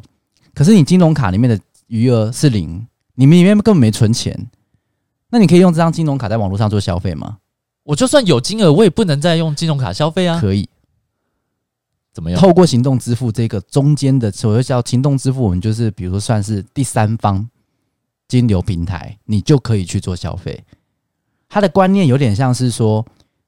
[0.54, 4.50] 可是你金融卡里面的余额是零，你们里面根本没存钱，
[5.30, 7.38] 那你可以用这张金融卡在网络上做消费吗？
[7.84, 10.40] 我就算有金额，我也不能再用金融卡消费啊。
[10.40, 10.70] 可以，
[12.14, 12.40] 怎么样？
[12.40, 17.50] 透过行动支付这个中间的所谓叫行动支付，我们就是比如说算是第三方
[18.28, 20.64] 金流平台，你就可以去做消费。
[21.48, 23.04] 他的观念有点像是说，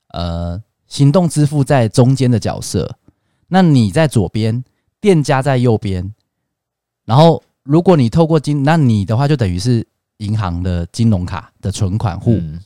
[0.08, 2.98] 呃，行动支付在中间的角色，
[3.48, 4.64] 那你在左边，
[5.00, 6.12] 店家在右边，
[7.06, 9.86] 然后如果你透过金，那你的话就等于是
[10.18, 12.60] 银行的金融卡的存款户，嗯、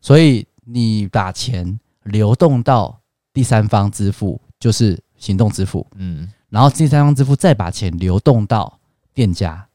[0.00, 0.46] 所以。
[0.70, 3.00] 你把钱流动到
[3.32, 8.78] 第三方支付，就是行动支付，嗯，然后第三方支付再把钱流动到
[9.14, 9.66] 店家，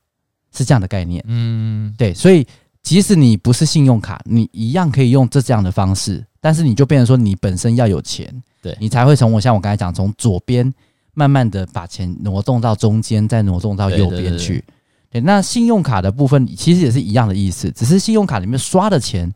[0.55, 2.45] 是这样的概念，嗯，对，所以
[2.83, 8.31] 即使你不是信用卡，你一样可以用这这样的方式，但是你就变成说你本身要有钱，
[8.61, 10.71] 对，你才会从我像我刚才讲，从左边
[11.13, 14.63] 慢慢的把钱挪动到中间，再挪动到右边去，
[15.09, 19.33] 对，那信用卡的部分其实也是一样的意思，只是信用卡里面刷的钱。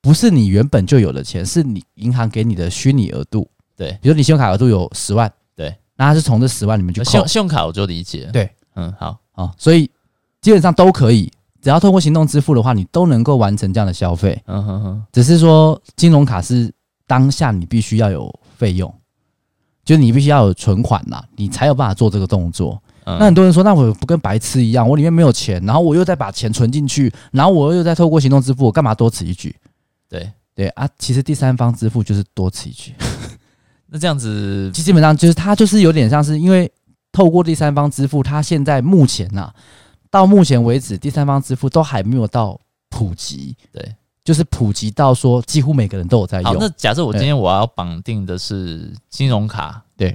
[0.00, 3.46] 不是你原本就有的钱，是你银行给你的虚拟额度。
[3.76, 7.08] 对，比如你信用卡额度有十万，对，那它是从这十万里面去扣。
[7.08, 8.28] 信信用卡我就理解。
[8.32, 9.88] 对，嗯，好，好，所以
[10.40, 14.36] 基本上都可以，只要通过行动支付的话，你都能够完成这样的消费。
[14.46, 15.02] 嗯哼哼。
[15.12, 16.72] 只是说金融卡是
[17.06, 18.92] 当下你必须要有费用，
[19.84, 22.80] 就是你必须要有存款呐，你才有办法做这个动作。
[23.04, 23.16] 嗯。
[23.18, 29.54] 那很多人说，那我不跟白痴一样，我里面没有钱，然后我又再把钱存进去，然后我又再透过行动支付，我干嘛多此一举？
[30.08, 32.92] 对对啊，其实第三方支付就是多此一举。
[33.88, 36.70] 那这样子，基本上就是它就是有点像是，因为
[37.10, 39.54] 透过第三方支付，它现在目前呐、啊，
[40.10, 43.56] 到目前为止，第三方支付都还没有到普及。
[43.70, 46.52] 对，就是普及到说几乎每个人都有在用。
[46.52, 50.14] 好，那假设我今天我要绑定的是金融卡，对，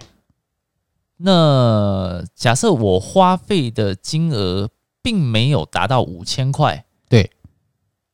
[1.17, 4.69] 那假设我花费的金额
[5.01, 7.29] 并没有达到五千块，对，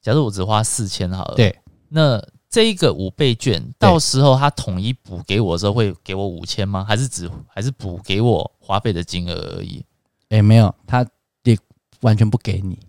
[0.01, 1.59] 假设我只花四千好了，对。
[1.89, 6.83] 那这一个五倍券，到时候他统一补给我的时候，会给我五千吗？
[6.87, 9.85] 还是只还是补给我花费的金额而已？
[10.29, 11.05] 哎、欸，没有，他
[11.43, 11.55] 也
[12.01, 12.79] 完全不给你，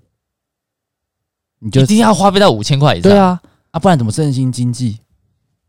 [1.59, 3.11] 你就一定要花费到五千块以上。
[3.11, 3.40] 对啊，
[3.71, 4.99] 啊，不然怎么振兴经济？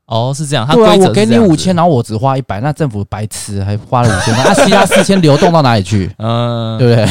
[0.05, 0.65] 哦，是这样。
[0.65, 6.11] 他对啊，我给你五千，然后我只花一百，那政府白痴，还花了五千，那其他四千流动到哪里去？
[6.19, 7.09] 嗯，对不对？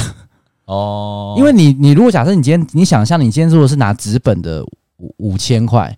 [0.67, 4.65] 哦，因为你你如果假设你今天你想象你今天如果是拿纸本的
[4.99, 5.97] 五五千块。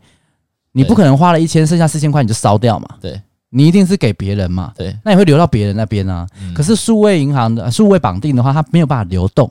[0.72, 2.86] 你不可能花了一千，剩下四千块你就烧掉嘛？
[3.00, 4.74] 对，你一定是给别人嘛？
[4.76, 6.26] 对，那也会流到别人那边啊。
[6.54, 9.50] 可是数位银行的数位绑定的话，它没有办法流动，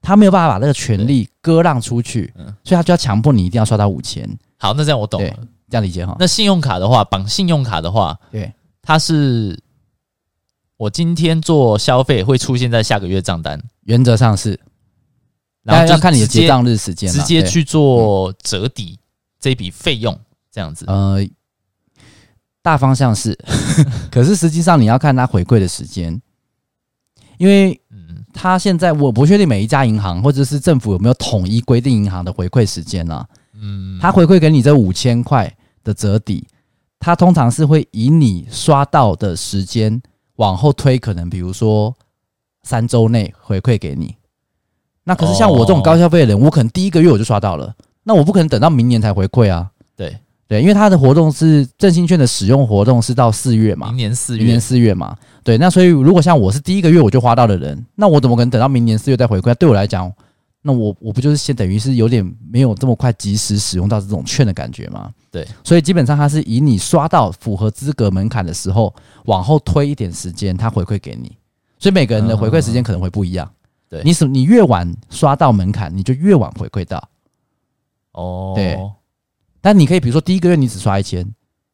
[0.00, 2.32] 它没有办法把这个权利割让出去，
[2.64, 4.28] 所以他就要强迫你一定要刷到五千。
[4.58, 5.36] 好，那这样我懂了，
[5.68, 6.16] 这样理解哈。
[6.18, 9.58] 那信用卡的话，绑信用卡的话，对，它是
[10.76, 14.58] 我今天做消费会出现在下个月账单，原则上是，
[15.62, 18.98] 然后要看你的结账日时间，直接去做折抵
[19.38, 20.18] 这笔费用。
[20.52, 21.24] 这样子，呃，
[22.60, 23.38] 大方向是，
[24.10, 26.20] 可是实际上你要看他回馈的时间，
[27.38, 27.79] 因为，
[28.40, 33.26] 嗯，他现在我不确定每一家银行或者是政府有没有统一规定银行的回馈时间啊？
[33.60, 36.46] 嗯，他回馈给你这五千块的折抵，
[36.98, 40.00] 他通常是会以你刷到的时间
[40.36, 41.94] 往后推，可能比如说
[42.62, 44.16] 三周内回馈给你。
[45.04, 47.74] 那可是像我这种高消费的人，我可能第一个月我就刷到了，
[48.04, 49.70] 那我不可能等到明年才回馈啊。
[50.50, 50.60] 对。
[50.60, 55.16] 因为它的活动是振兴券的使用活动是到四月嘛，明年四月，明年四月嘛。
[55.44, 59.54] 对，那所以如果像我是第一个月我就花到的人，那我怎么可能等到明年四月再回馈？
[59.54, 60.12] 对我来讲，
[60.62, 65.10] 那我我不就是先等于是有点没有这么快及时使用到这种券的感觉吗？
[65.30, 68.92] 对，所以基本上它是以你刷到符合资格门槛的时候
[69.26, 71.34] 往后推一点时间，它回馈给你。
[71.78, 73.50] 所以每个人的回馈时间可能会不一样。
[73.88, 77.08] 对你什你越晚刷到门槛，你就越晚回馈到。
[78.12, 78.78] 哦，对
[79.60, 81.26] 但你可以比如说第一个月你只刷一千，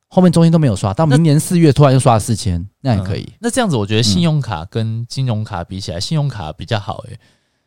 [0.08, 3.34] 后面中间都没有刷，到明年四月突然又刷了四千，那也可以、嗯。
[3.40, 7.20] 那这样子，我觉得信用卡跟金融卡比起来，嗯、信用卡比较好诶、欸，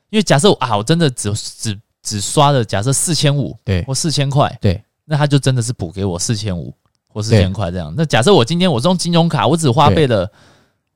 [0.10, 6.74] 因为假设啊，我真的只只只刷了假设四千五，对，或四千块，对，那他就真的是补给我四千五
[7.08, 7.94] 或四千块这样。
[7.96, 10.32] 那假设我今天我是用金融卡，我只花费了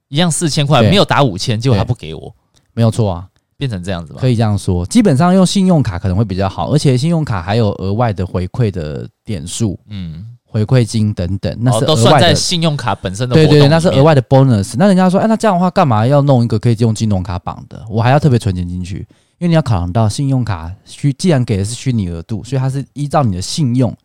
[0.07, 2.33] 一样四千块，没有打五千，结果他不给我，
[2.73, 3.27] 没有错啊。
[3.57, 4.85] 变成这样子吧，可以这样说。
[4.85, 13.33] 基本上用信用卡可能会比较好，而且信用卡还有额外的回馈的点数，嗯，回馈金等等，那是都算在信用卡本身的。
[13.33, 14.75] 对对对，那是额外的 bonus。
[14.77, 17.83] 那人家说，哎，那这样的话，干嘛要弄一个可以用金融卡绑的？
[17.89, 18.97] 我还要特别存钱进去，
[19.37, 23.95] 因为你要考量到信用卡虚，既然给的是虚拟额度，所以它是依照你的信用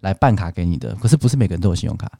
[0.00, 0.94] 来办卡给你的。
[0.96, 2.10] 可是不是每个人都有信用卡，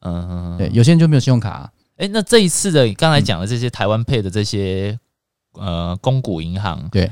[0.00, 1.70] 嗯嗯，对，有些人就没有信用卡、啊。
[1.96, 4.98] 哎，那这一次的刚才讲的这些台湾配的这些。
[5.54, 7.10] 呃，公股银行对，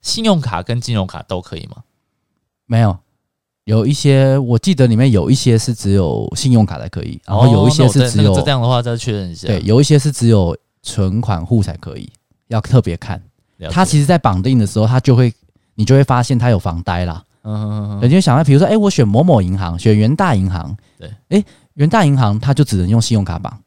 [0.00, 1.82] 信用卡跟金融卡都可以吗？
[2.66, 2.98] 没有，
[3.64, 9.46] 有一些我记得里面有一些是只有信用卡才可以，然后有一些是只有、哦那个、这样的话再确认一下。
[9.46, 12.10] 对，有一些是只有存款户才可以，
[12.48, 13.22] 要特别看。
[13.70, 15.32] 他其实，在绑定的时候，他就会
[15.74, 17.24] 你就会发现他有房贷啦。
[17.42, 18.00] 嗯嗯嗯。
[18.00, 23.60] 人家想到，比如说，哎、欸，我选某某银行，选元大银行，对，哎、欸，元大银行他就只能用信用卡绑，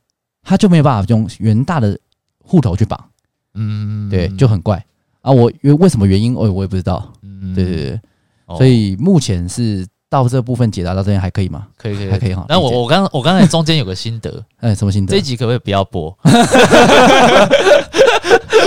[0.43, 1.99] 他就没有办法用元大的
[2.39, 3.10] 户头去绑。
[3.53, 4.83] 嗯，对，就很怪
[5.21, 5.31] 啊！
[5.31, 7.11] 我因为为什么原因，我我也不知道。
[7.21, 7.99] 嗯，对对对，
[8.45, 11.67] 哦、所以目前是到这部分解答到这边还可以吗？
[11.77, 12.45] 可以可以还可以哈。
[12.49, 15.11] 那我我刚我刚才中间有个心得， 哎，什么心得？
[15.11, 16.17] 这一集可不可以不要播？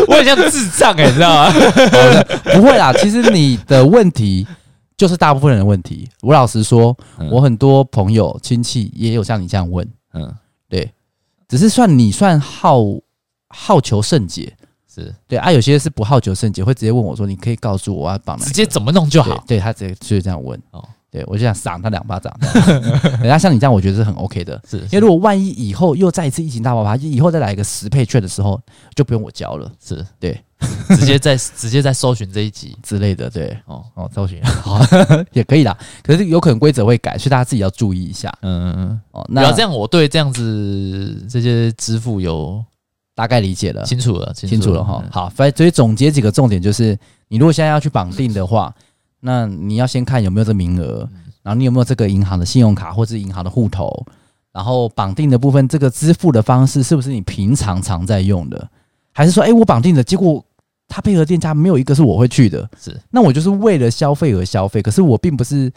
[0.08, 1.52] 我很像智障哎、欸，你知道吗？
[2.52, 4.46] 不会啦，其实你的问题
[4.96, 6.08] 就是大部分人的问题。
[6.20, 10.34] 我老实说，嗯、我很多朋友亲戚也有像你这样问，嗯，
[10.68, 10.92] 对，
[11.48, 12.82] 只是算你算好
[13.48, 14.52] 好求甚解。
[14.94, 19.36] 是对啊，有些是不好求甚解，会直接问我说：“你可以告诉我要绑哪？”直接怎么弄就好。
[19.46, 20.60] 对，对他直接就是这样问。
[20.70, 22.32] 哦，对我就想赏他两巴掌。
[23.20, 24.60] 人家像你这样，我觉得是很 OK 的。
[24.68, 28.60] 是，因为如果万一以后又再一次疫情大爆发，以后再来一个十倍券的时候，
[28.94, 29.70] 就不用我交了。
[29.84, 30.40] 是对，
[30.90, 33.28] 直接在直接在搜寻这一集之类的。
[33.28, 34.80] 对，哦哦，搜寻好
[35.32, 35.76] 也可以啦。
[36.02, 38.32] 可是有可能规则会改，所以大家自己要注意一下。
[38.42, 39.00] 嗯嗯嗯。
[39.10, 42.64] 哦，那这样我对这样子这些支付有。
[43.14, 44.82] 大概理解了，清楚了，清楚了。
[44.82, 45.04] 哈。
[45.10, 46.98] 好，反正所以总结几个重点就是，
[47.28, 48.74] 你如果现在要去绑定的话，
[49.20, 51.08] 那你要先看有没有这名额，
[51.42, 54.04] 然后你有没有这个银行的信用卡或者银行的户头，
[54.52, 58.68] 然后绑定的部分，这个支付的方式是不是你平常常在用的，
[59.12, 60.44] 还是说，哎，我绑定的结果，
[60.88, 65.72] 他配合店家没有一个是我会去的，是，那我就是为了消费而消费，可是我并不是，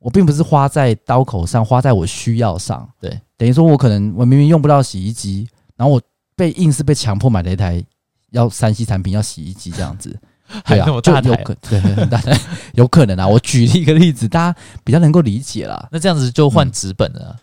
[0.00, 6.02] 我并不是花在刀口上，花在我需要上，对，等于说我可能我明明用不到洗衣机，然后我。
[6.38, 7.84] 被硬是被强迫买了一台
[8.30, 10.16] 要三 C 产品，要洗衣机这样子，
[10.64, 12.38] 对啊，就有可 对很大台，
[12.74, 13.26] 有可能啊。
[13.26, 15.88] 我举例一个例子，大家比较能够理解啦。
[15.90, 17.36] 那这样子就换纸本了。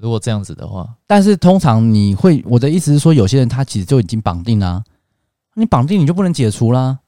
[0.00, 4.82] 如果这样子的话，但是通常你会，我的意思是说，有些人他其实就已经绑定啦，
[5.54, 6.98] 你绑定你就不能解除啦，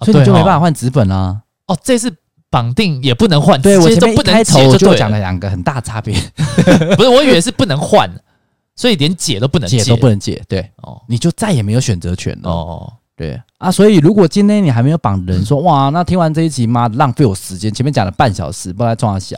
[0.00, 1.40] 所以你就没办法换纸本啦。
[1.66, 2.12] 哦，这次
[2.50, 6.14] 绑定也不能换，对我前面一开头就讲了两个很大差别，
[6.96, 8.10] 不是，我以为是不能换。
[8.78, 12.92] 所以连解都不能解，解都不能解，对哦，你就再也没有选择权了哦。
[13.16, 19.36] 对啊，所以如果今天你还没有绑人，说哇，那听完这一集妈浪费我时间，前面讲了半小时，不知道装小，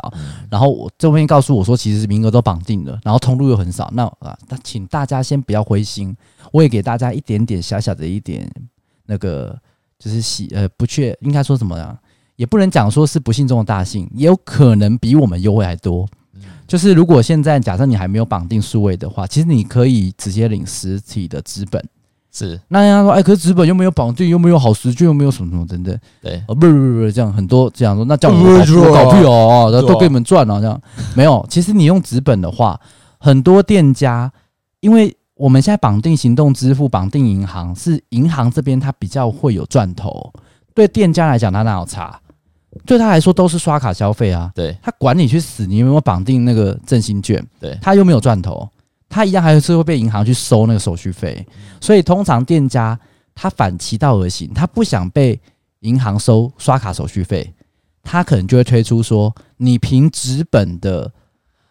[0.51, 6.15] 然后我这边告诉我说，其实名额都绑定了，然后通路又很少，那啊，那请大家先不要灰心，
[6.53, 8.47] 我也给大家一点点小小的一点
[9.07, 9.59] 那个，
[9.99, 11.99] 就是喜呃不确，应该说什么呀？
[12.37, 16.07] 也不能讲说是不幸中的大幸，也有可能比我们优惠还多。
[16.71, 21.85] 就是如果现在假设你还没有绑定数位的话，其实你可以直接领实体的资本。
[22.31, 25.99] 是，那人家说，哎，可是纸本又没有绑定，又没有好时券，又没有什么什么等等。
[26.23, 30.81] 对，哦，不是不是不是这样，很多这样说，那叫我们搞屁哦，然后都给你们赚了这样。
[31.17, 32.81] 没有，其实你用纸本的话，
[33.19, 34.31] 很多店家，
[34.79, 40.33] 因为我们现在绑定行动支付、绑定银行，是银行这边它比较会有赚头，
[40.73, 42.21] 对店家来讲，它哪有差？
[42.87, 47.45] 对他来说都是刷卡消费啊，对，他管你去死，你有没有绑定那个振兴券？
[47.59, 48.69] 对，他又没有赚头，
[49.09, 51.45] 他一样还是会被银行去收那个手续费。
[51.81, 52.99] 所以通常店家
[53.35, 55.39] 他反其道而行，他不想被
[55.81, 57.53] 银行收刷卡手续费，
[58.03, 61.11] 他可能就会推出说，你凭纸本的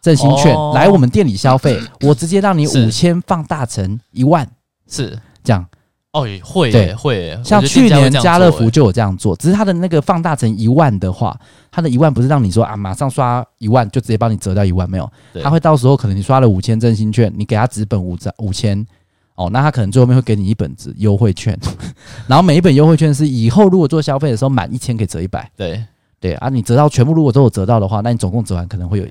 [0.02, 4.46] 振兴券来我们店里消费，我直接让你五千放大成一万，
[4.86, 5.18] 是。
[5.42, 5.64] 这样。
[6.12, 11.38] 哦，也会对，会像去年家乐福就有这样做，只是他的那个放大成一万的话，
[11.70, 15.08] 他的一万不是让你说啊，马上刷一万就直接帮你折掉一万，没有，
[15.42, 18.84] 他会到时候可能你刷了五千真心券，你给他纸本五张五千，
[19.36, 21.58] 哦，那他可能最后面会给你一本子优惠券，
[22.26, 25.50] 然后每一本优惠券是以后如果做消费的时候满一千可以折一百。
[25.56, 25.82] 对。
[26.22, 29.06] 对啊，你折到全部如果都有折到的话，那你总共折完可能会有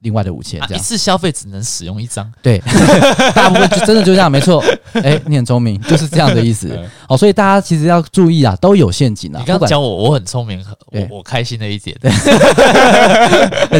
[0.00, 0.60] 另外的五千。
[0.60, 2.30] 这样、啊、一次消费只能使用一张。
[2.42, 2.58] 对，
[3.34, 4.62] 大部分就真的就这样，没错。
[4.94, 6.78] 哎、欸，你很聪明，就是这样的意思。
[7.06, 9.38] 好， 所以大家其实要注意啊，都有陷阱啊。
[9.38, 11.96] 你刚刚讲我，我很聪明，我我开心了一点。
[12.00, 12.10] 对，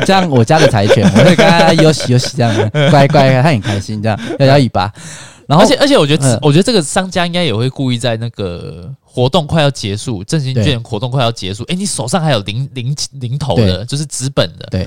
[0.04, 4.92] 这样我家的柴犬，我会跟他游戏游戏这样，乖乖，他很开心，这样摇摇尾巴。
[5.46, 14.86] 然后，而且而且，我觉得，嗯、我觉得这个商家应该也会故意在那个活动快要结束，振兴券活动快要结束，哎，你手上还有零零零头的，就是纸本的，对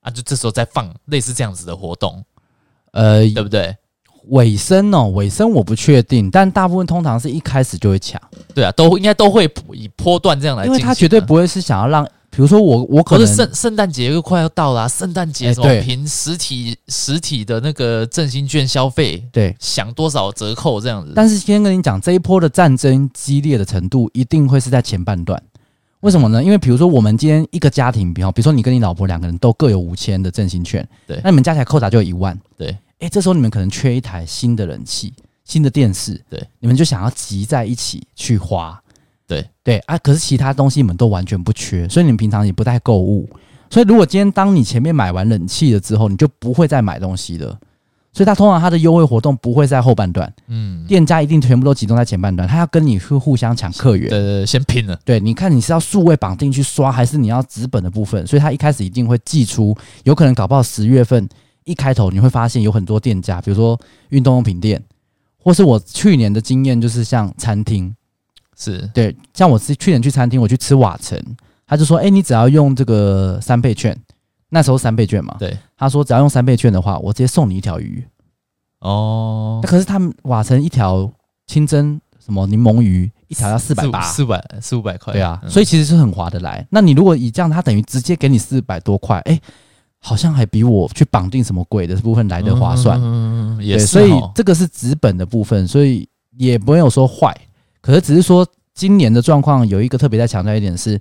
[0.00, 2.24] 啊，就这时候再放类似这样子的活动，
[2.92, 3.76] 呃，对不对？
[4.28, 8.20] 尾声哦，尾声我不确定，但大部分通常是一开始就会抢，
[8.54, 12.06] 对啊，都应该都会以波段这样来，因为他绝对不会是想要让。
[12.30, 21.14] 比如说我我可能圣圣诞节又快要到了，圣诞节什么凭实体实体的那个振兴券消费，对，享多少折扣这样子。
[21.16, 25.42] 但是先跟你讲，这一波的战争激烈的程度一定会是在前半段。
[26.00, 26.42] 为什么呢？
[26.42, 32.76] 因为比如说我们今天一个家庭，比方比如说你跟你老婆两个人都各有五千的振兴券，对，那你们加起来扣打就有一万，对。
[33.00, 35.12] 哎，这时候你们可能缺一台新的冷气、
[35.44, 38.80] 新的电视，对，你们就想要集在一起去花。
[39.26, 43.28] 对对啊，可是其他东西你们都完全不缺，所以你们平常也不太购物。
[43.70, 47.58] 所以如果今天当你前面买完冷气了之后，你就不会再买东西了。
[48.18, 54.98] 所以他通常他的优惠活动不会在后半段，嗯，店家一定全部都集中在前半段，他要跟你去互相抢客源，对对对，先拼了。
[55.04, 58.26] 对，你看你是要数位绑定去刷，还是你要纸本的部分？
[58.26, 61.28] 所以他一开始一定会寄出，有可能搞不好十月份
[61.62, 64.82] 一开头你会发现有很多店家，比如说运动用品店，
[65.40, 67.94] 或是我去年的经验就是像餐厅。
[68.60, 71.16] 是对，像我是去年去餐厅，我去吃瓦城，
[71.64, 73.96] 他就说：“哎、欸，你只要用这个三倍券，
[74.48, 78.04] 那时候三倍券嘛。”对，他说只要用三倍券的话，我直接送你一条鱼。
[78.80, 81.10] 哦，那可是他们瓦城一条
[81.46, 85.12] 清蒸什么柠檬鱼一条要四百八，四百四五百块。
[85.12, 86.66] 对啊，嗯、所以其实是很划得来。
[86.70, 89.42] 那你如果以这样，他等于直接给你四百多块，哎、欸，
[90.00, 93.00] 好像还比我去绑定什么鬼的部分来的划算。
[93.02, 93.86] 嗯，也是。
[93.86, 97.36] 所以这个是纸本的部分，所以也没有说坏。
[97.80, 101.00] 可是只是说，今年的状况有一个特别在强调一点是，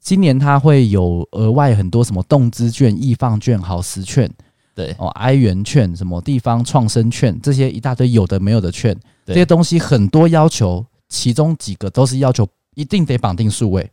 [0.00, 4.30] 今年它会有额外很多什么动资券、易放券、好时券，
[4.74, 4.94] 对。
[4.98, 13.90] 哦，哀元券、什么地方创生券，这些一大堆有的没有的券，这些东西很多要求，其中几个都是要求一定得绑定数位，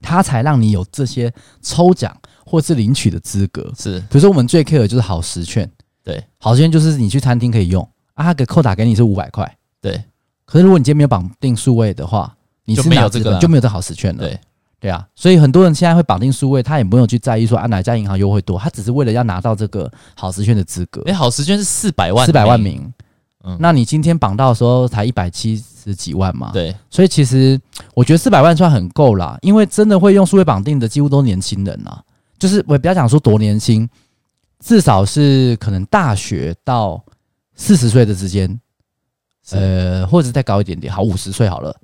[0.00, 1.32] 它才让你有这些
[1.62, 3.72] 抽奖或是领取的资格。
[3.78, 5.70] 是，比如说我们最 care 的就是好时券，
[6.02, 7.82] 对，好时券就是你去餐厅可以用
[8.14, 10.02] 啊，他给扣打给你是五百块，对。
[10.46, 14.22] 可是如果你今天没有绑定数位的话，你是就没有这个就没有这好时券了。
[14.22, 14.38] 对
[14.84, 21.02] 对啊，所以很多人现在会绑定数位，他也不用去在意说啊哪家银行优惠多，他只是为了要拿到这个好时券的资格。
[21.06, 22.92] 哎，好时券是四百万，四百万名。
[23.44, 26.50] 嗯，那你今天绑到的时候才一百七十几万嘛？
[26.52, 27.58] 对，所以其实
[27.94, 32.02] 我觉得四百万算很够啦，因为真的会用数位绑定的几乎都是年轻人啊，
[32.38, 33.88] 就是我也不要讲说多年轻，
[34.60, 37.02] 至少是可能大学到
[37.54, 38.60] 四十岁的之间。
[39.52, 41.74] 呃，或者再高一点点，好，五十岁好了。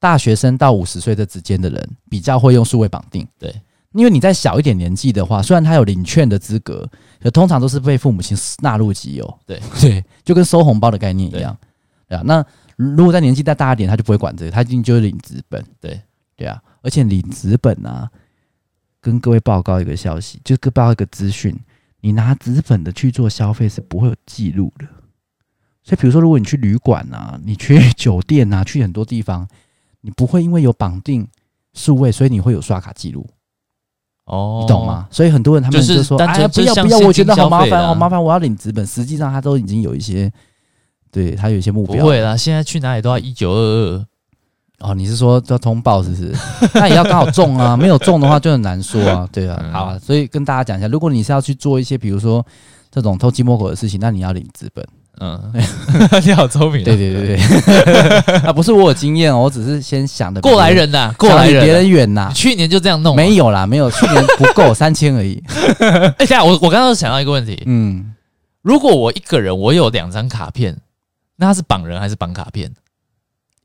[0.00, 3.54] 大学生到五十岁这之间的人比较会用数位绑定，对，
[3.92, 6.88] 因为你在小一点年纪的话，虽然他有领券的资格，
[7.20, 11.56] 可通常都是被父母亲纳入集邮，对 对，就跟收红包的概念一样，
[12.08, 12.22] 对啊。
[12.24, 12.44] 那
[12.76, 16.00] 如果在年纪再大一点，他就不会管这个，他一定就是领资本，对
[16.36, 16.62] 对啊。
[16.80, 18.08] 而且领资本啊，
[19.00, 21.58] 跟各位报告一个消息，就报告一个资讯，
[22.00, 24.86] 你拿资本的去做消费是不会有记录的。
[25.82, 29.48] 所以，比如说，如果你去旅馆啊，你去酒店啊，去很多地方，
[30.00, 31.26] 你不会因为有绑定
[31.74, 33.26] 数位，所以你会有刷卡记录。
[34.24, 35.08] 哦，你懂吗？
[35.10, 40.30] 所以很多人他们就说：“哎呀，不要不要，我觉得好麻烦，好麻烦，我要领资本。”实际上，他都已经有一些，
[41.10, 41.96] 对他有一些目标。
[41.96, 44.06] 不会啦，现在去哪里都要一九二二。
[44.80, 46.32] 哦，你是说要通报是不是？
[46.74, 49.28] 那也要刚好中啊， 没有中的话就很难说啊。
[49.32, 52.44] 对啊，好啊，所以跟大家讲一下，如果你是要去做一些，比如说
[52.90, 54.86] 这种偷鸡摸狗的事情，那你要领资本。
[55.20, 55.52] 嗯，
[56.24, 56.84] 你好聪明。
[56.84, 60.40] 对对对对， 啊，不是我有经验哦，我只是先想的。
[60.40, 62.30] 过来人呐，过来人，别人远呐。
[62.34, 65.42] 去年就这样弄，没有啦，没有，去年不够三千而已。
[65.80, 68.14] 哎，等下我我刚刚想到一个问题，嗯，
[68.62, 70.76] 如果我一个人我有两张卡片，
[71.36, 72.72] 那他是绑人还是绑卡片？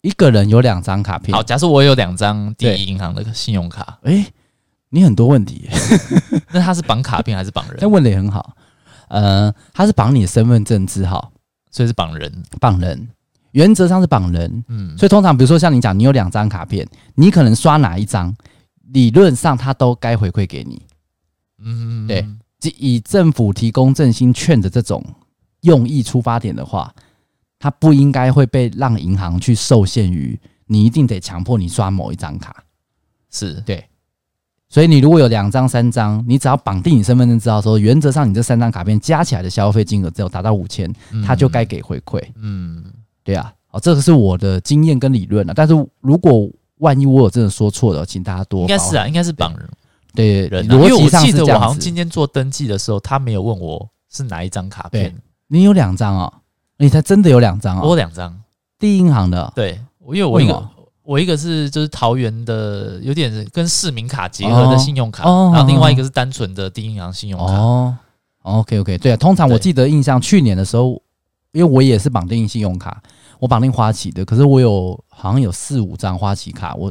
[0.02, 1.36] 一个人有两张卡片。
[1.36, 4.26] 好，假设我有两张第一银行的信用卡，哎，
[4.90, 5.70] 你很多问题，
[6.52, 7.78] 那他是绑卡片还是绑人？
[7.80, 8.56] 他问的也很好，
[9.10, 11.32] 呃，他是绑你的身份证字号。
[11.74, 13.10] 所以是绑人，绑人，
[13.52, 14.64] 原则上是绑人。
[14.68, 18.34] 嗯，所以通常比如说像你讲，你有两张卡片，你可能刷哪一张，
[18.94, 20.82] 理论上他都该回馈给你。
[21.58, 22.26] 嗯，对，
[22.78, 25.04] 以政府提供振兴券的这种
[25.62, 26.94] 用意出发点的话，
[27.58, 32.64] 它不应该会被让银行去受限于你一定得强迫你刷某一张卡，
[33.32, 33.60] 是。
[33.62, 33.84] 对。
[34.74, 40.92] 所以你如果有两张、三张，你只要绑定你身份证字号的时候，原则上你这三张卡片加起来的消费金额只有达到五千，
[41.24, 42.20] 他就该给回馈。
[42.42, 42.84] 嗯，
[43.24, 45.54] 对啊，哦，这个是我的经验跟理论了。
[45.54, 46.50] 但是如果
[46.80, 49.70] 万一我有真的说错了，请大家多应该是啊，应该是绑人，
[50.16, 55.16] 对人、啊，因为我记得我好像今天做登记的时候，他没有问我是哪一张卡片。
[55.50, 56.34] 你有两张哦，
[56.80, 58.36] 你才真的有两张哦，我有两张，
[58.80, 60.68] 第一银行的，对，因为我一个。
[61.04, 67.54] 我一个是就是桃园的，有点跟市民卡结合的信用卡，哦、然后另外一个是单纯的第一银行信用卡。
[67.54, 67.96] 哦
[68.44, 71.02] ，OK OK，对啊，通常我记得印象去年的时候，
[71.52, 73.02] 因为我也是绑定信用卡，
[73.40, 76.90] 我绑定花旗的，可是我有好像有四五张花旗卡，我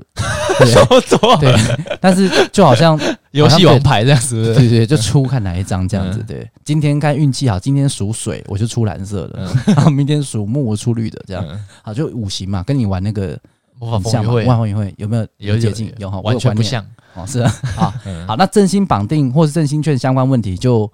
[0.58, 3.00] 对， 对，但是就好像
[3.32, 11.42] 游戏王牌这样子，对，对对，就出看哪一张这样子，对，今天看运气好，今天属水我就出蓝色的， 然后明天属木我出绿的，这样，
[11.82, 13.38] 好就五行嘛，跟你玩那个。
[13.82, 15.92] 魔法风云会，万红云会有没有有接近？
[15.98, 17.92] 有哈，完全不像哦，是啊， 好，
[18.28, 20.90] 好，那振兴绑定或是振兴券相关问题，就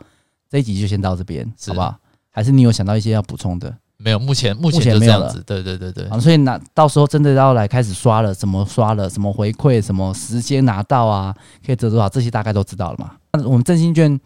[0.49, 1.95] 这一集就先到这边，好不好？
[2.31, 3.77] 还是你有想到一些要补充的？
[3.99, 5.31] 没有，目前目前没有了。
[5.45, 11.35] 对对对对，好，所以那到时候真的要来开始刷了，怎么刷了，什么回馈，什么时间拿到啊，
[11.67, 13.17] 可以折多少，这些大概都知道了嘛？
[13.33, 14.19] 那我们振兴券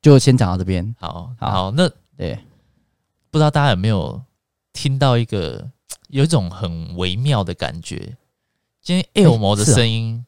[0.00, 0.94] 就先讲到这边。
[1.00, 2.38] 好好，那对，
[3.30, 4.20] 不知道大家有没有
[4.72, 5.68] 听到一个？
[6.08, 8.16] 有一种很微妙的感觉，
[8.82, 10.24] 今天 Elmo 的声音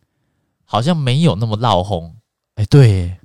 [0.65, 2.15] 好像没有那么闹哄。
[2.57, 3.17] 哎，对，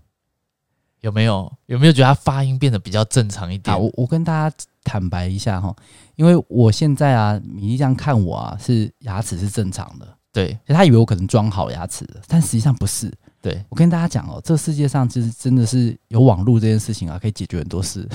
[1.01, 1.51] 有没有？
[1.65, 3.75] 有没有觉得他发音变得比较正常一点？
[3.75, 5.75] 啊，我我跟大家坦白一下哈，
[6.15, 13.11] 因为我现在啊，米粒这样看我啊，是牙齿是正常的，对，他以为我可能装好牙齿了，但实际上不是。
[13.41, 18.07] 对，我跟大家讲哦，这世界上其实真的是有网络这件事情啊，可以解决很多事。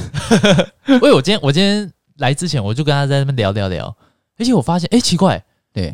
[0.88, 3.96] 因为我今天我今天来之前，我就跟他在那边聊聊聊。
[4.40, 5.40] 而且我发现，哎、欸，奇怪，
[5.72, 5.88] 对，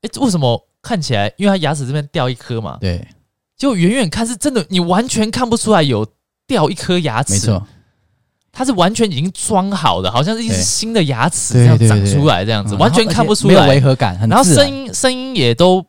[0.00, 3.06] 哎、欸，为什么看起来，因为他牙齿这边掉一颗嘛，对，
[3.56, 6.06] 就远远看是真的，你完全看不出来有
[6.46, 7.66] 掉一颗牙齿，没错，
[8.50, 15.84] 它是完全已经装好的，好像是一只新的牙齿这样长出来，这样子，完全看不出来，没有违和感，很然后声音声音也都。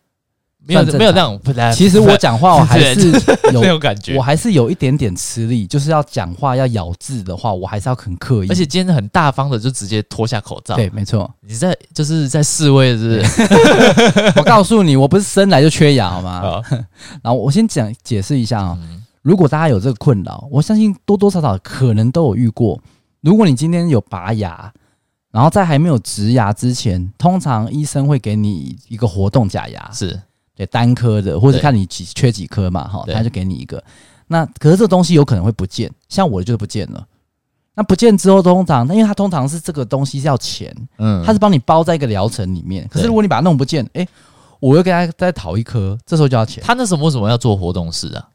[0.70, 1.40] 没有没有那种，
[1.74, 3.12] 其实我讲话我还 是
[3.52, 8.48] 有那种感觉，我还是有一点点吃力，就是要讲话要咬字的话，我还是要很刻意。
[8.50, 10.76] 而且今天很大方的就直接脱下口罩。
[10.76, 14.34] 对，没错，你在就是在示威，是不是？
[14.38, 16.42] 我告诉你，我不是生来就缺牙，好吗？
[16.42, 16.62] 好
[17.22, 18.80] 然后我先讲解释一下啊、喔，
[19.22, 22.80] 如果大家有这个困扰，我相信多多少少可能都有遇过。
[23.22, 24.72] 如果你今天有拔牙，
[25.32, 30.20] 然后在还没有植牙之前，通常医生会给你一个活动假牙，是。
[30.60, 33.82] 对单颗的，或者看你几缺几颗嘛，哈，他就给你一个。
[34.28, 37.08] 那可是这东西有可能会不见，像我的就是不见了。
[37.76, 42.86] 那不见之后，通常，因为它通常是这个东西是要钱，嗯，它是帮你包在一个疗程里面。
[42.92, 44.06] 可是如果你把它弄不见，哎，
[44.60, 46.62] 我又给他再讨一颗，这时候就要钱。
[46.62, 48.28] 他那时候为什么要做活动式啊？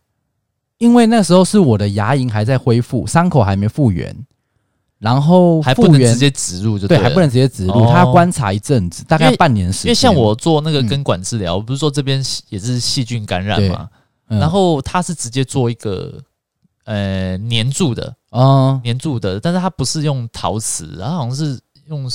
[0.79, 4.17] 因为那时候是我的牙龈还在恢复，伤口还没复原。
[4.99, 9.89] 然后还不能直接植入，就对，还不能直接植入，他要观察一阵子，大概半年时间。
[9.89, 13.89] 因为像我做那个根管治疗，不是说这边也是细菌感染嘛，
[14.27, 16.15] 然后他是直接做一个
[16.85, 22.09] 呃粘住的哦，粘住的，但是他不是用陶瓷，然后好像是用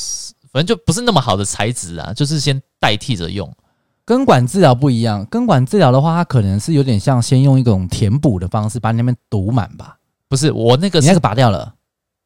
[0.52, 3.52] 反正就不是那么好的材质啊，就是先代替着用。
[4.04, 9.96] 根管治疗不一样，根管治疗的话，它可能是有点像先用一种填补的方式把你那边堵满吧？
[10.28, 11.72] 不是，我那个你那个拔掉了。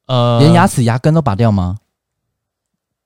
[0.05, 1.77] 呃，连牙齿牙根都拔掉吗？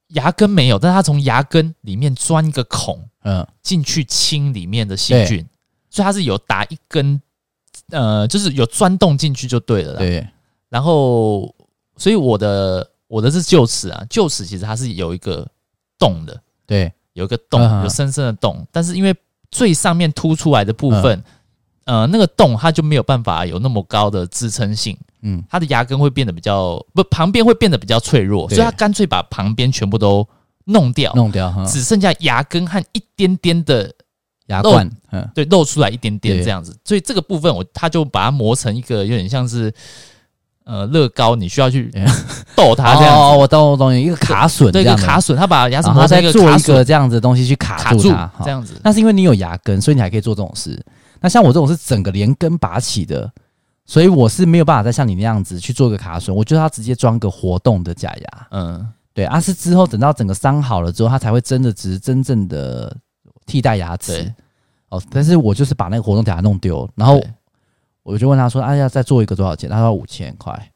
[0.10, 5.46] 牙根没有，但是他从牙根里面钻一个孔，嗯，进去清里面的细菌，
[5.90, 7.22] 所以他是有打一根，
[7.92, 10.00] 呃，就是有钻洞进去就对了啦。
[10.00, 10.26] 对，
[10.70, 11.54] 然后，
[11.98, 15.46] 所以我的我的是臼齿啊，臼齿其实它是有一个
[16.00, 19.14] 洞的，对，有一个洞，有深深的洞，但是因为
[19.52, 21.22] 最上面凸出来的部分，
[21.88, 24.96] 呃，那个洞它就没有办法有那么高的支撑性。
[25.22, 30.28] 嗯，它的牙根会变得比较不，旁边会变得比较脆弱，所以它干脆把旁边全部都
[30.66, 33.92] 弄掉，弄掉，只剩下牙根和一点点的
[34.48, 34.88] 牙冠，
[35.34, 36.78] 对，露出来一点点这样子。
[36.84, 39.74] 所以这个部分我它就把它磨成一个有点像是
[40.66, 41.92] 呃乐高，你需要去
[42.56, 43.16] 逗它这样。
[43.16, 48.80] 哦，我懂我懂，一个卡榫，对，一个卡榫，他把牙齿磨成一个做一个这样子的东西去卡住它，这样子。
[48.84, 50.80] 那是因为你有牙根，所以你还可以做这种事。
[51.22, 53.32] 那像我这种是整个连根拔起的。
[53.90, 62.94] 所以我是没有办法再像你那样子去做个卡榫，我觉得他直接装个活动的假牙，嗯，对，啊是之后等到整个伤好了之后，他才会真的只是真正的
[63.46, 64.30] 替代牙齿，
[64.90, 67.24] 哦，但是我就是把那个活动假牙弄丢，然后
[68.04, 69.70] 我就问他说，哎呀，再做一个多少钱？
[69.70, 70.70] 他说五千块，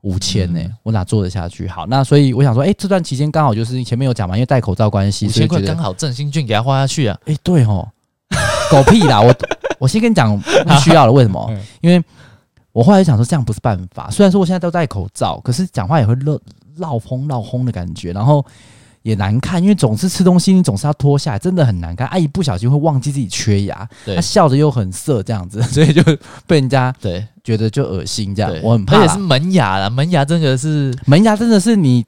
[0.00, 1.68] 五千呢，我哪做得下去？
[1.68, 7.18] 好，那所以我想说，哎、欸，这段期间刚好就是前面有讲嘛，因为戴口罩关系，五千块刚好振兴券给他花下去啊。
[7.26, 7.86] 哎、欸，对哦，
[8.72, 9.20] 狗屁啦！
[9.20, 9.34] 我
[9.78, 11.50] 我先跟你讲 不需要了，为什么？
[11.80, 12.02] 因为
[12.72, 14.10] 我后来想说这样不是办法。
[14.10, 16.40] 虽然说我现在都戴口罩，可是讲话也会漏
[16.76, 18.44] 漏风漏风的感觉，然后。
[19.02, 22.06] 也难看，因为总是吃东西，你总是要脱下来，真的很难看。
[22.08, 26.02] 阿姨不小心会忘记自己缺牙，她笑着又很色，这样子，所以就
[26.46, 28.52] 被人家对觉得就恶心这样。
[28.60, 32.04] 我很怕，而且是门牙啦，门牙真的是门牙，真的是你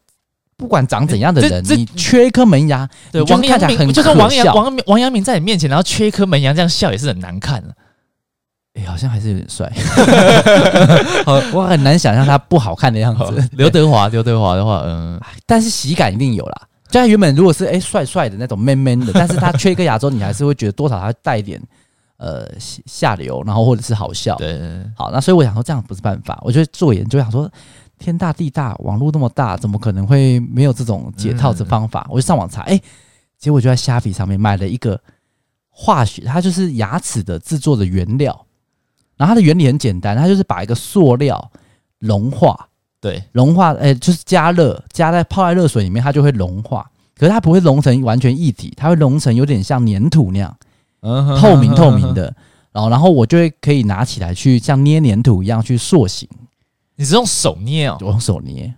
[0.61, 7.75] 不管长怎样的人，你缺一颗门牙，对，王阳明就跟王阳王王阳明在你面前，然后缺一颗门牙，这样笑也是很难看的。
[8.75, 9.73] 哎，好像还是有点帅，
[11.55, 13.49] 我很难想象他不好看的样子。
[13.53, 16.63] 刘德华，刘德华的话，嗯，但是喜感一定有啦。
[16.91, 21.59] 就他原本如果是哎帅帅的那种 man man 的，但是他缺一个牙之后，你还是会觉得多少他带一点
[22.19, 24.37] 呃下流，然后或者是好笑。
[24.37, 24.61] 对，
[24.95, 26.39] 好，那所以我想说这样不是办法。
[26.43, 27.51] 我觉得做研究想说
[28.01, 32.07] 天大地大，网络那么大，怎么可能会没有这种解套的方法？
[32.11, 32.83] 我就上网查，诶，
[33.39, 35.01] 结果就在虾皮上面买了一个
[35.69, 38.47] 化学，它就是牙齿的制作的原料，
[39.17, 41.51] 然后它的原理很简单，它就是把一个塑料
[41.99, 42.69] 融化。
[43.01, 46.91] 对，融化，哎、欸，就是加热，加在泡在热水里面，它就会融化。
[47.17, 50.57] 可是它不会融成完全一体，它会融成有点像粘土那样，
[51.01, 52.35] 嗯，透明透明的。
[52.73, 56.29] 然后，然后我就会可以拿起来去像捏粘土一样去塑形。
[57.01, 57.97] 你是用手捏哦？
[58.03, 58.75] 我用手捏，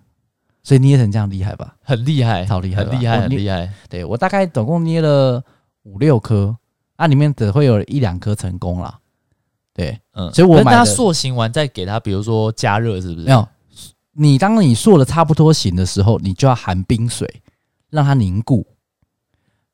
[0.63, 1.75] 所以捏成这样厉害吧？
[1.83, 3.69] 很厉害，超厉害，很厉害，很厉害。
[3.89, 5.43] 对，我大概总共捏了
[5.83, 6.57] 五六颗，
[6.97, 8.97] 那、啊、里面只会有一两颗成功了。
[9.75, 13.27] 对，嗯，所以我买它塑形完再给它，比如说加热，是不是？
[13.27, 13.49] 没有。
[14.13, 17.43] 你当你塑的差不多形的时候，你就要含冰水
[17.91, 18.65] 让它凝固，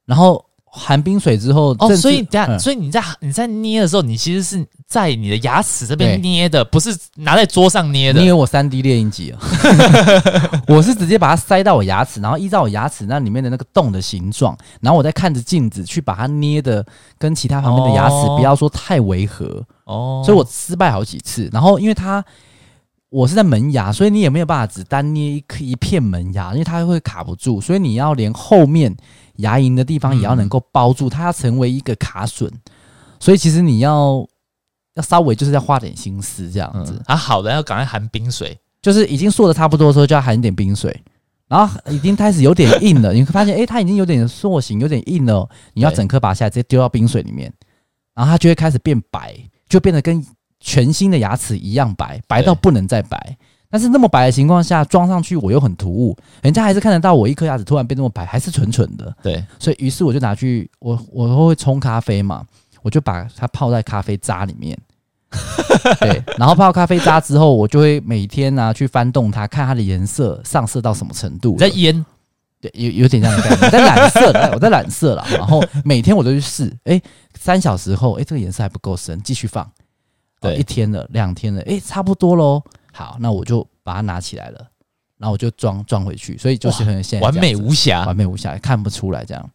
[0.07, 8.21] 然后含冰水之后，哦，所以这样，嗯、所以你在你在捏的时候，你其实是在你的牙齿这边捏的，不是拿在桌上捏的。
[8.21, 9.41] 因为我三 D 猎鹰机啊，
[10.69, 16.85] 我是直接把它塞到我牙齿，然后依照我牙齿那里面的那个洞的形状，然后我再看着镜子去把它捏的
[17.19, 22.25] 跟其他旁边的牙齿不要说太违和哦，所以我失败好几次，然后因为它。
[23.11, 28.95] 我是在门牙，所以你也没有办法只单捏一颗一片门牙，因为它会卡不住，所以你要连后面
[29.39, 32.49] 牙龈的地方也要能够包住，它要成为一个卡榫。
[33.19, 34.25] 所以其实你要
[34.95, 36.93] 要稍微就是要花点心思这样子。
[36.93, 40.95] 嗯、啊，好的，要赶快含冰水，就是已经塑的差不多的时候就要含一点冰水，
[41.49, 47.53] 然后已经开始有点硬了，你会发现，诶、欸，它已经有点塑形，有点硬了，你要整颗拔下来直接丢到冰水里面，
[48.15, 49.35] 然后它就会开始变白，
[49.69, 50.25] 就变得跟。
[50.61, 53.39] 全新的牙齿一样白，白到不能再白。
[53.71, 59.15] 但是那么白的情况下装上去，我又很突兀，人家还是看得到我一颗牙齿突然变那么白，还是蠢蠢的。
[59.23, 62.45] 对，所以于是我就拿去，我我都会冲咖啡嘛，
[62.83, 64.79] 我就把它泡在咖啡渣里面。
[66.01, 71.55] 对，然后泡咖啡渣之后，我就会每天呢、啊、去翻动它，看它的颜色上色到什么程度。
[71.59, 72.03] 在腌，
[72.63, 75.27] 对，有有点这样的感觉，在染色， 我在染色了。
[75.31, 77.03] 然后每天我都去试，哎、欸，
[77.39, 79.71] 三小时后，哎、欸，这个颜色还不够深，继续放。
[80.41, 82.63] 对，一天了，两天了，诶，差不多喽。
[82.99, 84.67] 好，那我就把它拿起来了，
[85.19, 89.51] 然后我就装装回去，所以就是很现完美无瑕，完美无瑕，看不出来这样。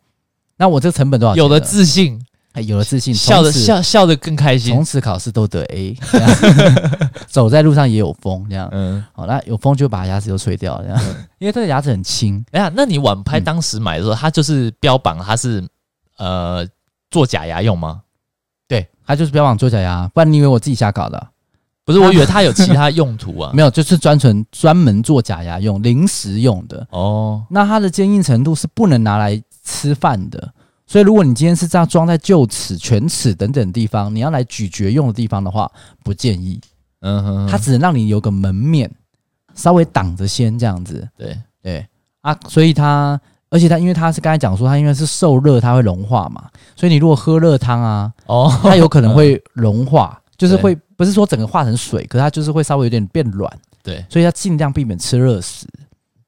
[0.56, 1.44] 那我这个成本多少钱？
[1.44, 5.94] 有了自信，哎，有了自信，笑的笑笑得更开心，从此考试都得 A，
[7.28, 8.70] 走在路上也有风，这样。
[8.72, 10.98] 嗯，好，那有风就把牙齿都吹掉，这样，
[11.38, 12.42] 因为这个牙齿很轻。
[12.52, 15.62] 哎呀，那你晚拍当时买的时候，它就是标榜它是
[16.18, 16.66] 呃
[17.12, 18.04] 做假牙用吗？
[18.70, 21.28] 对，他就是标榜做假牙，不然你以为我自己瞎搞的？
[21.86, 23.52] 不是，我以为它有其他用途啊。
[23.56, 26.86] 没有，就是专纯专门做假牙用，临时用的。
[26.92, 30.52] 哦，那它的坚硬程度是不能拿来吃饭的，
[30.88, 35.70] 所以如果你今天是这样装在臼齿、犬齿等等地方，你要来咀嚼用的地方的话，
[36.04, 36.60] 不建议。
[37.02, 38.90] 嗯哼，哼，它只能让你有个门面，
[39.54, 41.08] 稍微挡着先这样子。
[41.18, 41.86] 对对
[42.22, 43.20] 啊，所以它。
[43.50, 53.52] 而且它因为它是刚才讲说它因为是受热它会融化嘛，所以你如果喝热汤啊，哦，它有可能会融化，就是会不是说整个化成水，可是它就是会稍微有点变软，
[53.84, 55.68] 对，所以要尽量避免吃热食，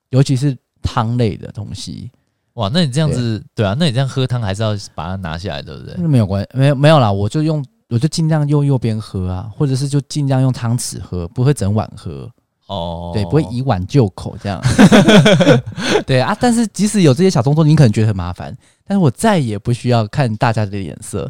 [0.10, 2.12] 尤其是汤类的东西。
[2.56, 5.96] 哇，那你这样子对，对啊，那你这样喝汤还是要把它拿下来，对不对？
[5.98, 12.30] 那没有关系，没有没有啦，我就用我就尽量用右边喝啊，或者是就尽量用汤匙喝，不会整碗喝。
[12.68, 14.62] 哦，对，不会以碗就口这样。
[16.06, 18.56] 对啊，但是即使有这些小动作，你可能觉得很麻烦。
[18.88, 21.28] 但是我再也不需要看大家的脸色，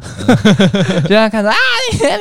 [1.04, 1.56] 就在看着啊，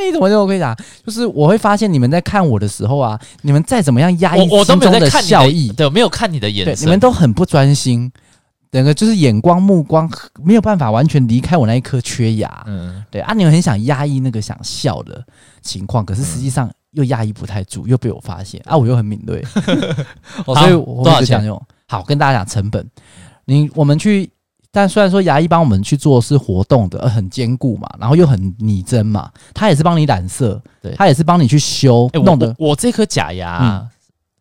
[0.01, 0.73] 你怎么就我跟你讲，
[1.05, 8.09] 就是我会发现你们在看我的时候啊，你们再怎么样压抑心中的笑意，对，没有看你的眼神，你们都很不专心，
[8.71, 10.09] 整个就是眼光目光
[10.41, 12.63] 没有办法完全离开我那一颗缺牙。
[12.65, 15.21] 嗯，对啊，你们很想压抑那个想笑的
[15.61, 16.71] 情况，可是实际上。
[16.95, 19.43] 又压抑不太住，又被我发现啊，我又很敏锐，
[20.43, 21.45] 所以我多少钱？
[21.45, 21.61] 用？
[21.87, 22.89] 好，跟大家讲成本，
[23.45, 24.29] 你我们去。
[24.71, 32.53] 但虽然说牙医帮我们去做是活动的，呃，很坚固嘛，然后又很拟真嘛，他也是帮你染色，对，他也是帮你去修，欸、弄的。
[32.59, 33.89] 我，我这颗假牙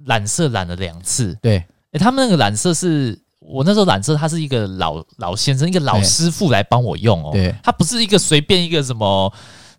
[0.04, 9.32] 染、嗯、色染了两次，对，哎、欸，他们那个染色是我那时候染色，他是一个老老先生，一个老师傅来帮我用哦，对，他不是一个随便一个什么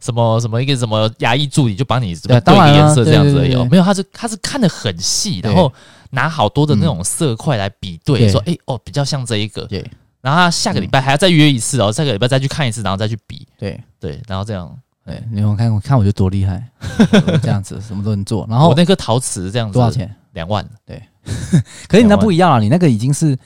[0.06, 5.74] 什么什么一个什么牙医助理就帮你对对颜色这样子有，没有，他是他是看的很细，然后
[6.12, 9.84] 拿好多的那种色块来比对，说哎、欸、哦比较像这一个，对。
[10.22, 13.48] 然后他下个礼拜还要再约一次哦，下个礼拜再去看一次，然后再去比。
[13.58, 14.72] 对对，然后这样，
[15.06, 16.64] 对，你有看我看我就多厉害，
[17.42, 18.46] 这样子什么都能做。
[18.50, 20.16] 然后我那颗陶瓷这样子多少钱？
[20.34, 20.68] 两万。
[20.86, 21.02] 对，
[21.88, 23.38] 可是你那不一样啊，你那个已经是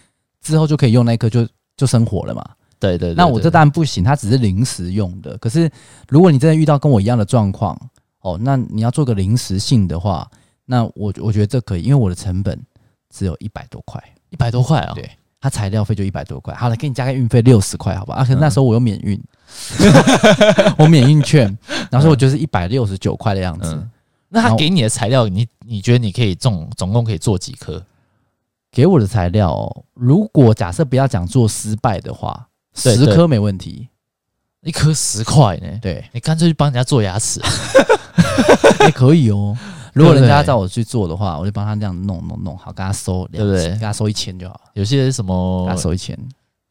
[0.41, 2.45] 之后就可以用那颗就就生活了嘛。
[2.80, 3.16] 对对，对。
[3.16, 5.38] 那我这当然不行，它只是临时用的。
[5.38, 5.70] 可是
[6.08, 7.80] 如果你真的遇到跟我一样的状况
[8.22, 10.30] 哦，那你要做个临时性的话，
[10.66, 12.60] 那我我觉得这可以，因为我的成本
[13.10, 14.94] 只有一百多块，一百多块啊。
[14.96, 15.10] 对。
[15.42, 18.16] 它材料费就一百多块，好了，给你加个运费六十块，好吧？
[18.16, 19.18] 啊，那时候我又免运，
[19.80, 21.46] 嗯、 我免运券，
[21.90, 23.74] 然后说我就是一百六十九块的样子。
[23.74, 23.90] 嗯、
[24.28, 27.82] 那他给你的材料，你你觉得你可以总总共可以做几颗？
[28.70, 32.49] 给我的材料、哦，如果假设不要讲做失败的话，
[32.80, 33.88] 十颗没问题，
[34.62, 35.68] 一颗十块呢？
[35.82, 37.42] 对，你干脆去帮人家做牙齿，
[38.86, 39.58] 也可以哦。
[39.94, 43.70] 如果人家找我去做的话，我就帮他这样弄弄弄好，跟他收，对不对？
[43.72, 44.62] 给他收一千就好。
[44.74, 46.18] 有些什么，给他收一千，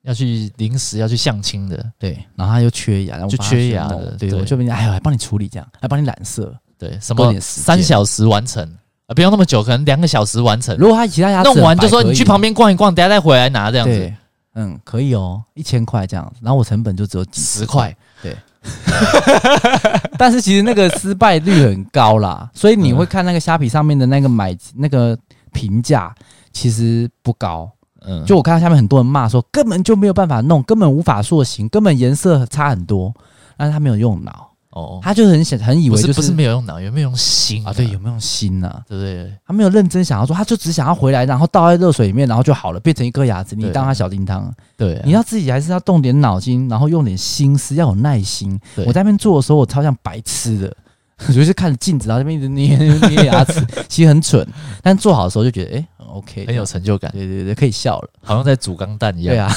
[0.03, 2.17] 要去临时要去相亲的，对。
[2.37, 8.63] 然后他又缺牙，然后就缺牙的，对，我就帮你，哎呦，还帮你处理这样，还帮你染色，对，什么三小时完成
[9.07, 9.15] 啊？
[9.15, 10.75] 不用那么久，可能两个小时完成。
[10.79, 14.15] 如果他其他牙弄完，就说你去旁边逛一逛，等下再回来拿这样子。
[14.55, 18.37] 嗯，可以哦，一千块这样子，然后我成本就只有几十块，对。
[20.19, 25.17] 但是其实那个失败率很高啦，所以你会看那个虾皮上面的那个买那个
[25.53, 26.13] 评价
[26.53, 27.71] 其实不高。
[28.03, 33.15] 嗯，就我看到下面很多人骂说根本就没有办法弄，根本无法塑形，根本颜色差很多，
[33.57, 34.48] 但是他没有用脑。
[34.79, 37.73] 哦，他就很想很以为就是不是没有用脑，有没有用心啊？
[37.73, 38.83] 对，有没有用心呢？
[38.89, 39.33] 对不对？
[39.47, 43.57] 他没有认真想要做，他就只想要回来，然后倒在热水里面，然后就好了，变成一颗牙齿。
[43.57, 48.59] 你当他小叮当，对，你要自己还是要动点脑筋，然后用点心思，要有耐心。
[48.87, 50.77] 我在那边做的时候，我超像白痴的，
[51.35, 54.47] 就是看着镜子，然后这边一直捏捏牙齿， 其实很蠢。
[54.83, 57.11] 但做好的时候就觉得，哎，很 OK，很有成就感。
[57.13, 59.35] 对对对，可以笑了，好像在煮钢蛋一样。
[59.35, 59.53] 对啊，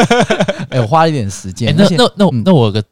[0.70, 1.74] 哎，我花了一点时间。
[1.76, 2.82] 那那那那我有个，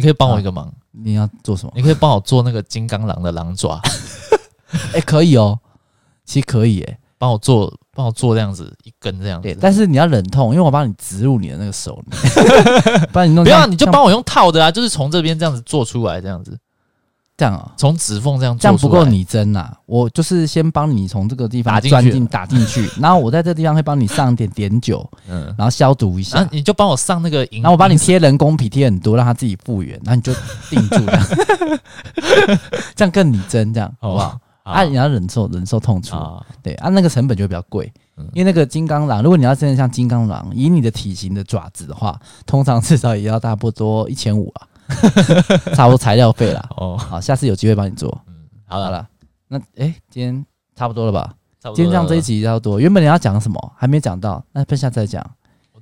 [0.00, 0.72] 你可以帮我一个忙。
[0.92, 1.72] 你要做什么？
[1.76, 3.80] 你可以帮我做那个金刚狼的狼爪，
[4.92, 5.58] 哎、欸，可以哦，
[6.24, 9.46] 其实可以哎，帮我做，帮我做这样子一根这样子。
[9.46, 12.16] 对，但是你要忍痛，因为我帮你植入你的那个手里，
[13.12, 13.44] 帮你弄。
[13.44, 16.58] 不要，你就帮我用套的啊，就是从这边这样子做出来，这样子。
[17.40, 19.74] 这样啊，从指缝这样，这样不够拟真呐。
[19.86, 26.46] 我就是先帮你从这个地方钻进打进去， 然后我在这个地方会帮你上点碘酒，嗯，然后消毒一下。
[26.52, 29.98] 你就帮我上那个，然后我帮你贴人工皮，贴很多，让它自己复原。
[30.04, 30.34] 然后你就
[30.68, 31.26] 定住，这样，
[32.94, 34.38] 这样更你真，这样好不好？
[34.62, 36.14] 啊，你要忍受忍受痛楚，
[36.62, 37.90] 对啊，那个成本就会比较贵，
[38.34, 44.68] 因为那个金刚狼，如果你要真的像金刚狼，以你的体型的爪子的话，通常至少也要差不多一千五啊。
[45.74, 46.68] 差不多材料费啦。
[46.76, 48.10] 哦，好，下次有机会帮你做。
[48.26, 48.34] 嗯，
[48.66, 49.06] 好了，
[49.48, 51.34] 那哎、欸，今天差不多了吧？
[51.62, 51.76] 差不多。
[51.76, 52.78] 今天这样这一集差不多。
[52.80, 53.72] 原本你要讲什么？
[53.76, 55.24] 还没讲到，那等下再讲。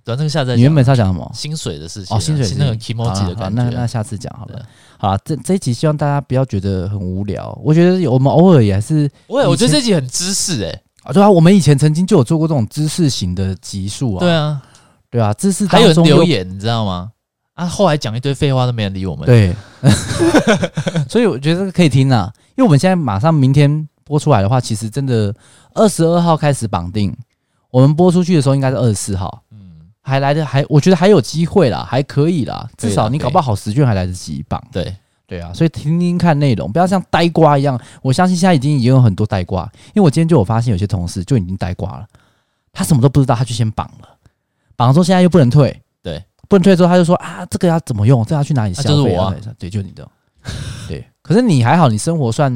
[0.05, 0.57] 等那个下次再讲。
[0.57, 1.31] 你原本是要讲什么？
[1.35, 2.17] 薪水的事情。
[2.17, 3.63] 哦，薪水那个 kimochi 的感觉。
[3.63, 4.63] 那那下次讲好了。
[4.97, 7.57] 好了，这这一集希望大家不要觉得很无聊。
[7.63, 10.83] 我觉得我们偶尔也还是，我我觉得这集很知识哎。
[11.03, 14.21] 啊，对啊，我们以前曾经就有做过这种知识型的集数啊。
[14.21, 14.63] 对啊，
[15.11, 17.13] 对啊，知识还有人留言，你知道吗？
[17.59, 17.67] 啊！
[17.67, 19.27] 后来讲一堆废话都没人理我们。
[19.27, 19.53] 对，
[21.11, 25.35] 所以我觉得可以听啊，因为我们现在马上明天播出来的话，其实真的
[25.75, 27.13] 二十二号开始绑定，
[27.71, 29.43] 我们播出去的时候应该是二十四号。
[29.51, 29.59] 嗯，
[30.03, 34.63] 还来得还，我觉得还有机会啦，还可以啦，至少你搞不好十卷还来得及绑。
[34.71, 34.95] 对
[35.27, 37.77] 对啊，所以听听看内容，不要像呆瓜一样。
[38.03, 42.07] 我相信现在已经已经有很多呆瓜，因为我今天就有发现有些同事就已经呆瓜了，
[42.73, 44.09] 他什么都不知道，他就先绑了，
[44.77, 45.83] 绑了之后现在又不能退。
[46.05, 46.23] 对。
[46.49, 48.25] 不能退之后，他就说啊，这个要怎么用？
[48.25, 48.89] 这个、要去哪里消费？
[48.89, 50.09] 啊就是我啊、对，就你的。
[50.89, 52.51] 对，可是你还好，你生活算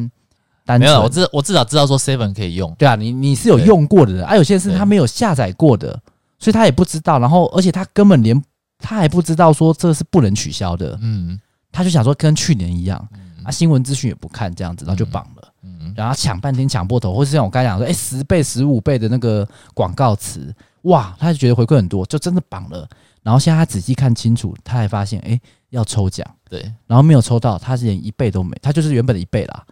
[0.64, 0.80] 单纯。
[0.80, 2.74] 没有，我至我至少知道说 Seven 可以用。
[2.78, 6.00] 对啊，你你是有用过的人，啊，有些是他没有下载过的，
[6.38, 7.18] 所以他也不知道。
[7.18, 8.42] 然后，而且他根本连
[8.78, 10.98] 他还不知道说这是不能取消的。
[11.02, 11.38] 嗯，
[11.70, 12.96] 他就想说跟去年一样，
[13.44, 15.48] 啊，新闻资讯也不看这样子，然后就绑了。
[15.64, 22.88] 嗯，然后抢半天抢破头，或是像我刚才讲说，哎，十倍、十五倍的那个广告词，哇，他就觉得回馈很多，就真的绑了。
[23.22, 29.64] 然后现在他仔细看清楚，他还发现，哎，要抽奖，对，然后没有抽到，他是连一倍都没，他就是原本的一倍啦，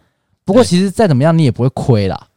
[0.43, 2.27] 不过其实再怎么样，你也不会亏啦。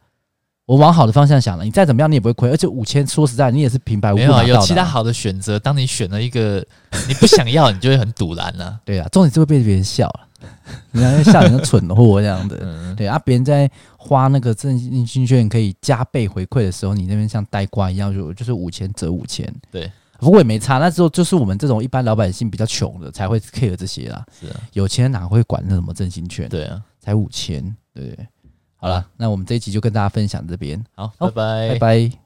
[0.65, 2.49] 我往好的方向想了，你再怎么样，你也不会亏。
[2.49, 4.43] 而且五千，说实在，你也是平白无故拿到的。
[4.45, 5.59] 没有，有其他好的选择。
[5.59, 6.65] 当你选了一个
[7.07, 8.79] 你不想要，你就会很堵然了。
[8.83, 10.27] 对啊，重点是会被别人笑了，
[10.91, 12.57] 你看笑你个蠢货这样的。
[12.65, 19.47] 嗯、对啊，别人在花那个振兴券券可以加倍回馈的时候，你那边像呆瓜一样，就就是五千折五千。
[19.69, 19.91] 对，
[20.25, 20.79] 不过也没差。
[20.79, 24.25] 那时候就是我们这种一般老百姓比较穷的才会 care 这些啦。
[24.39, 26.49] 是啊，有钱人哪会管那什么振兴券？
[26.49, 28.17] 对啊，才五千，对。
[28.77, 30.83] 好了，那我们这一集就跟大家分享这边。
[30.95, 32.24] 好，拜拜，拜拜。